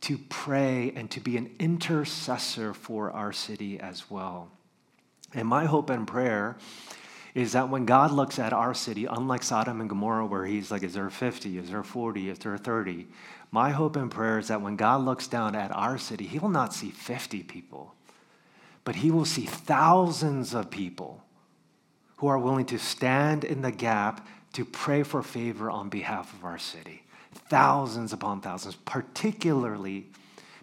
To 0.03 0.19
pray 0.31 0.93
and 0.97 1.11
to 1.11 1.21
be 1.21 1.37
an 1.37 1.51
intercessor 1.59 2.73
for 2.73 3.11
our 3.11 3.33
city 3.33 3.79
as 3.79 4.11
well. 4.11 4.49
And 5.35 5.47
my 5.47 5.67
hope 5.67 5.91
and 5.91 6.07
prayer 6.07 6.57
is 7.35 7.53
that 7.53 7.69
when 7.69 7.87
God 7.87 8.11
looks 8.11 8.39
at 8.39 8.53
our 8.53 8.75
city, 8.75 9.07
unlike 9.07 9.43
Sodom 9.43 9.81
and 9.81 9.89
Gomorrah, 9.89 10.27
where 10.27 10.45
he's 10.45 10.71
like, 10.71 10.83
is 10.83 10.95
there 10.95 11.09
50, 11.09 11.59
is 11.59 11.71
there 11.71 11.83
40, 11.83 12.31
is 12.31 12.39
there 12.39 12.57
30? 12.57 13.07
My 13.53 13.71
hope 13.71 13.97
and 13.97 14.11
prayer 14.11 14.39
is 14.39 14.49
that 14.49 14.63
when 14.63 14.77
God 14.77 15.05
looks 15.05 15.29
down 15.29 15.55
at 15.55 15.71
our 15.77 15.99
city, 15.99 16.27
he 16.27 16.39
will 16.39 16.49
not 16.49 16.73
see 16.73 16.91
50 16.91 17.43
people, 17.43 17.95
but 18.83 18.97
he 18.97 19.11
will 19.11 19.27
see 19.27 19.45
thousands 19.45 20.55
of 20.55 20.71
people 20.71 21.23
who 22.17 22.29
are 22.29 22.39
willing 22.39 22.65
to 22.67 22.79
stand 22.79 23.45
in 23.45 23.61
the 23.61 23.71
gap 23.71 24.27
to 24.55 24.65
pray 24.65 25.03
for 25.03 25.23
favor 25.23 25.71
on 25.71 25.91
behalf 25.91 26.33
of 26.33 26.45
our 26.45 26.59
city. 26.59 27.05
Thousands 27.35 28.13
upon 28.15 28.41
thousands, 28.41 28.77
particularly 28.87 30.07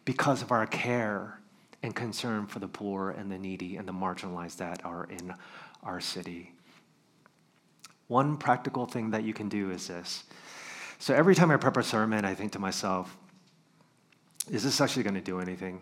because 0.04 0.42
of 0.42 0.52
our 0.52 0.66
care 0.66 1.40
and 1.84 1.96
concern 1.96 2.48
for 2.48 2.58
the 2.58 2.68
poor 2.68 3.12
and 3.12 3.32
the 3.32 3.38
needy 3.38 3.78
and 3.78 3.88
the 3.88 3.94
marginalized 3.94 4.58
that 4.58 4.84
are 4.84 5.06
in 5.06 5.34
our 5.84 6.02
city. 6.02 6.54
One 8.08 8.38
practical 8.38 8.88
thing 8.88 9.12
that 9.12 9.24
you 9.24 9.34
can 9.34 9.50
do 9.50 9.70
is 9.70 9.88
this. 9.88 10.24
So 11.00 11.16
every 11.16 11.34
time 11.34 11.50
I 11.50 11.58
prep 11.58 11.78
a 11.78 11.84
sermon, 11.84 12.26
I 12.26 12.36
think 12.36 12.52
to 12.52 12.60
myself, 12.60 13.18
is 14.52 14.64
this 14.64 14.82
actually 14.82 15.04
going 15.04 15.16
to 15.16 15.22
do 15.22 15.40
anything? 15.40 15.82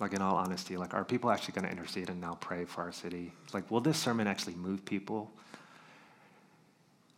Like, 0.00 0.12
in 0.12 0.20
all 0.20 0.36
honesty, 0.36 0.76
like, 0.76 0.92
are 0.92 1.04
people 1.04 1.30
actually 1.30 1.54
going 1.54 1.64
to 1.64 1.70
intercede 1.70 2.10
and 2.10 2.20
now 2.20 2.36
pray 2.40 2.64
for 2.64 2.82
our 2.82 2.92
city? 2.92 3.32
Like, 3.52 3.70
will 3.70 3.80
this 3.80 3.96
sermon 3.96 4.26
actually 4.26 4.54
move 4.56 4.84
people? 4.84 5.32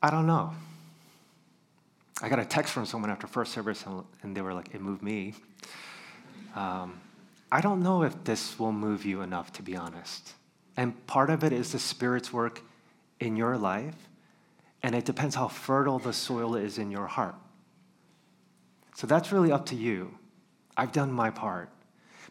I 0.02 0.10
don't 0.10 0.26
know. 0.26 0.54
I 2.22 2.28
got 2.28 2.38
a 2.38 2.44
text 2.44 2.72
from 2.72 2.86
someone 2.86 3.10
after 3.10 3.26
first 3.26 3.52
service, 3.52 3.84
and 4.22 4.36
they 4.36 4.40
were 4.40 4.54
like, 4.54 4.74
it 4.74 4.80
moved 4.80 5.02
me. 5.02 5.34
Um, 6.54 7.00
I 7.50 7.60
don't 7.60 7.82
know 7.82 8.02
if 8.02 8.24
this 8.24 8.58
will 8.58 8.72
move 8.72 9.04
you 9.04 9.22
enough, 9.22 9.52
to 9.54 9.62
be 9.62 9.74
honest. 9.74 10.34
And 10.76 11.06
part 11.06 11.30
of 11.30 11.42
it 11.42 11.52
is 11.52 11.72
the 11.72 11.78
Spirit's 11.78 12.32
work 12.32 12.62
in 13.18 13.36
your 13.36 13.56
life, 13.56 13.96
and 14.86 14.94
it 14.94 15.04
depends 15.04 15.34
how 15.34 15.48
fertile 15.48 15.98
the 15.98 16.12
soil 16.12 16.54
is 16.54 16.78
in 16.78 16.92
your 16.92 17.08
heart. 17.08 17.34
So 18.94 19.08
that's 19.08 19.32
really 19.32 19.50
up 19.50 19.66
to 19.66 19.74
you. 19.74 20.16
I've 20.76 20.92
done 20.92 21.10
my 21.10 21.28
part. 21.28 21.70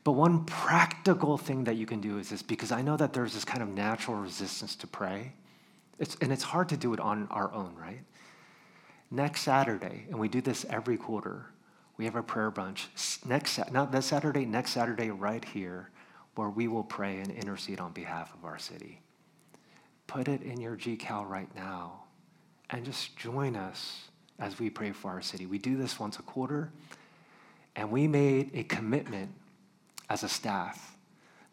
But 0.05 0.13
one 0.13 0.45
practical 0.45 1.37
thing 1.37 1.65
that 1.65 1.75
you 1.75 1.85
can 1.85 1.99
do 1.99 2.17
is 2.17 2.29
this 2.29 2.41
because 2.41 2.71
I 2.71 2.81
know 2.81 2.95
that 2.95 3.11
there's 3.11 3.33
this 3.33 3.43
kind 3.43 3.61
of 3.61 3.67
natural 3.67 4.15
resistance 4.15 4.73
to 4.77 4.87
pray. 4.87 5.33
It's, 5.99 6.15
and 6.21 6.31
it's 6.31 6.43
hard 6.43 6.69
to 6.69 6.77
do 6.77 6.93
it 6.93 7.01
on 7.01 7.27
our 7.29 7.51
own, 7.51 7.75
right? 7.75 7.99
Next 9.11 9.41
Saturday, 9.41 10.05
and 10.09 10.17
we 10.17 10.29
do 10.29 10.39
this 10.39 10.65
every 10.69 10.95
quarter, 10.95 11.47
we 11.97 12.05
have 12.05 12.15
a 12.15 12.23
prayer 12.23 12.51
bunch. 12.51 12.87
Next, 13.25 13.59
not 13.73 13.91
this 13.91 14.05
Saturday, 14.05 14.45
next 14.45 14.71
Saturday, 14.71 15.11
right 15.11 15.43
here, 15.43 15.89
where 16.35 16.49
we 16.49 16.69
will 16.69 16.85
pray 16.85 17.19
and 17.19 17.31
intercede 17.31 17.81
on 17.81 17.91
behalf 17.91 18.33
of 18.33 18.45
our 18.45 18.59
city. 18.59 19.01
Put 20.07 20.29
it 20.29 20.41
in 20.41 20.61
your 20.61 20.77
GCal 20.77 21.29
right 21.29 21.53
now 21.53 22.04
and 22.69 22.85
just 22.85 23.15
join 23.17 23.55
us 23.55 24.09
as 24.39 24.59
we 24.59 24.69
pray 24.69 24.91
for 24.91 25.11
our 25.11 25.21
city. 25.21 25.45
We 25.45 25.57
do 25.57 25.77
this 25.77 25.99
once 25.99 26.19
a 26.19 26.21
quarter, 26.21 26.71
and 27.75 27.91
we 27.91 28.07
made 28.07 28.51
a 28.53 28.63
commitment 28.63 29.31
as 30.09 30.23
a 30.23 30.29
staff 30.29 30.95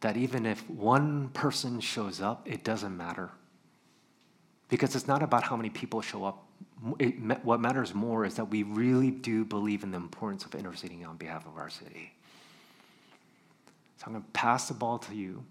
that 0.01 0.17
even 0.17 0.47
if 0.47 0.69
one 0.69 1.29
person 1.29 1.81
shows 1.81 2.21
up, 2.21 2.47
it 2.49 2.65
doesn't 2.65 2.97
matter. 2.97 3.31
Because 4.69 4.97
it's 4.97 5.07
not 5.07 5.23
about 5.23 5.45
how 5.45 5.57
many 5.57 5.71
people 5.71 6.01
show 6.01 6.25
up. 6.25 6.45
It, 6.99 7.15
what 7.45 7.61
matters 7.61 7.95
more 7.95 8.25
is 8.25 8.35
that 8.35 8.47
we 8.47 8.65
really 8.65 9.11
do 9.11 9.45
believe 9.45 9.85
in 9.85 9.93
the 9.93 9.99
importance 9.99 10.45
of 10.45 10.55
interceding 10.55 11.07
on 11.07 11.17
behalf 11.17 11.47
of 11.47 11.57
our 11.57 11.71
city. 11.71 12.13
So 13.99 14.07
I'm 14.07 14.13
going 14.13 14.25
to 14.25 14.31
pass 14.31 14.67
the 14.67 14.75
ball 14.75 14.99
to 14.99 15.15
you. 15.15 15.45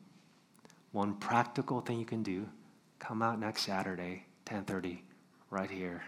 One 0.92 1.14
practical 1.16 1.80
thing 1.80 2.00
you 2.00 2.06
can 2.06 2.22
do, 2.22 2.50
come 3.00 3.22
out 3.22 3.40
next 3.40 3.62
Saturday, 3.62 4.26
10:30, 4.46 5.00
right 5.52 5.70
here, 5.70 6.02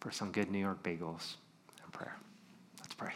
for 0.00 0.10
some 0.10 0.32
good 0.32 0.50
New 0.50 0.58
York 0.58 0.82
bagels 0.82 1.36
and 1.82 1.92
prayer. 1.92 2.16
Let's 2.80 2.94
pray. 2.94 3.12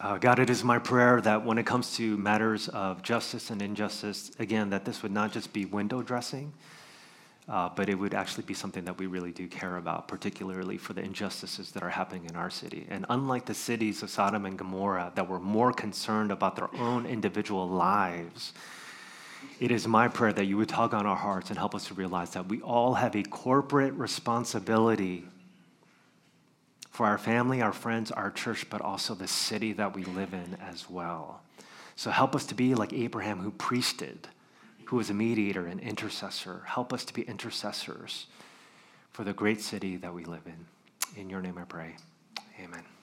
Uh, 0.00 0.18
God, 0.18 0.38
it 0.38 0.50
is 0.50 0.62
my 0.62 0.78
prayer 0.78 1.20
that 1.22 1.44
when 1.44 1.58
it 1.58 1.66
comes 1.66 1.96
to 1.96 2.16
matters 2.16 2.68
of 2.68 3.02
justice 3.02 3.50
and 3.50 3.60
injustice, 3.60 4.30
again, 4.38 4.70
that 4.70 4.84
this 4.84 5.02
would 5.02 5.12
not 5.12 5.32
just 5.32 5.52
be 5.52 5.64
window 5.64 6.02
dressing, 6.02 6.52
uh, 7.48 7.70
but 7.74 7.88
it 7.88 7.94
would 7.94 8.14
actually 8.14 8.44
be 8.44 8.54
something 8.54 8.84
that 8.84 8.98
we 8.98 9.06
really 9.06 9.32
do 9.32 9.48
care 9.48 9.76
about, 9.76 10.06
particularly 10.06 10.76
for 10.78 10.92
the 10.92 11.00
injustices 11.00 11.72
that 11.72 11.82
are 11.82 11.90
happening 11.90 12.26
in 12.26 12.36
our 12.36 12.50
city. 12.50 12.86
And 12.90 13.06
unlike 13.08 13.46
the 13.46 13.54
cities 13.54 14.02
of 14.02 14.10
Sodom 14.10 14.46
and 14.46 14.58
Gomorrah 14.58 15.12
that 15.14 15.28
were 15.28 15.40
more 15.40 15.72
concerned 15.72 16.30
about 16.30 16.54
their 16.54 16.74
own 16.76 17.06
individual 17.06 17.68
lives, 17.68 18.52
it 19.60 19.70
is 19.70 19.86
my 19.86 20.08
prayer 20.08 20.32
that 20.32 20.46
you 20.46 20.56
would 20.56 20.68
tug 20.68 20.94
on 20.94 21.06
our 21.06 21.16
hearts 21.16 21.50
and 21.50 21.58
help 21.58 21.74
us 21.74 21.86
to 21.88 21.94
realize 21.94 22.30
that 22.30 22.48
we 22.48 22.60
all 22.60 22.94
have 22.94 23.14
a 23.14 23.22
corporate 23.22 23.94
responsibility 23.94 25.24
for 26.90 27.06
our 27.06 27.18
family, 27.18 27.60
our 27.60 27.72
friends, 27.72 28.10
our 28.10 28.30
church, 28.30 28.68
but 28.70 28.80
also 28.80 29.14
the 29.14 29.26
city 29.26 29.72
that 29.72 29.94
we 29.94 30.04
live 30.04 30.32
in 30.32 30.56
as 30.60 30.88
well. 30.88 31.42
So 31.96 32.10
help 32.10 32.34
us 32.34 32.46
to 32.46 32.54
be 32.54 32.74
like 32.74 32.92
Abraham 32.92 33.40
who 33.40 33.50
priested 33.50 34.28
who 34.86 34.96
was 34.96 35.10
a 35.10 35.14
mediator 35.14 35.66
and 35.66 35.80
intercessor. 35.80 36.62
Help 36.66 36.92
us 36.92 37.04
to 37.06 37.14
be 37.14 37.22
intercessors 37.22 38.26
for 39.12 39.24
the 39.24 39.32
great 39.32 39.60
city 39.60 39.96
that 39.96 40.12
we 40.12 40.24
live 40.24 40.46
in. 40.46 41.20
In 41.20 41.30
your 41.30 41.40
name 41.40 41.58
I 41.58 41.64
pray. 41.64 41.96
Amen. 42.62 42.93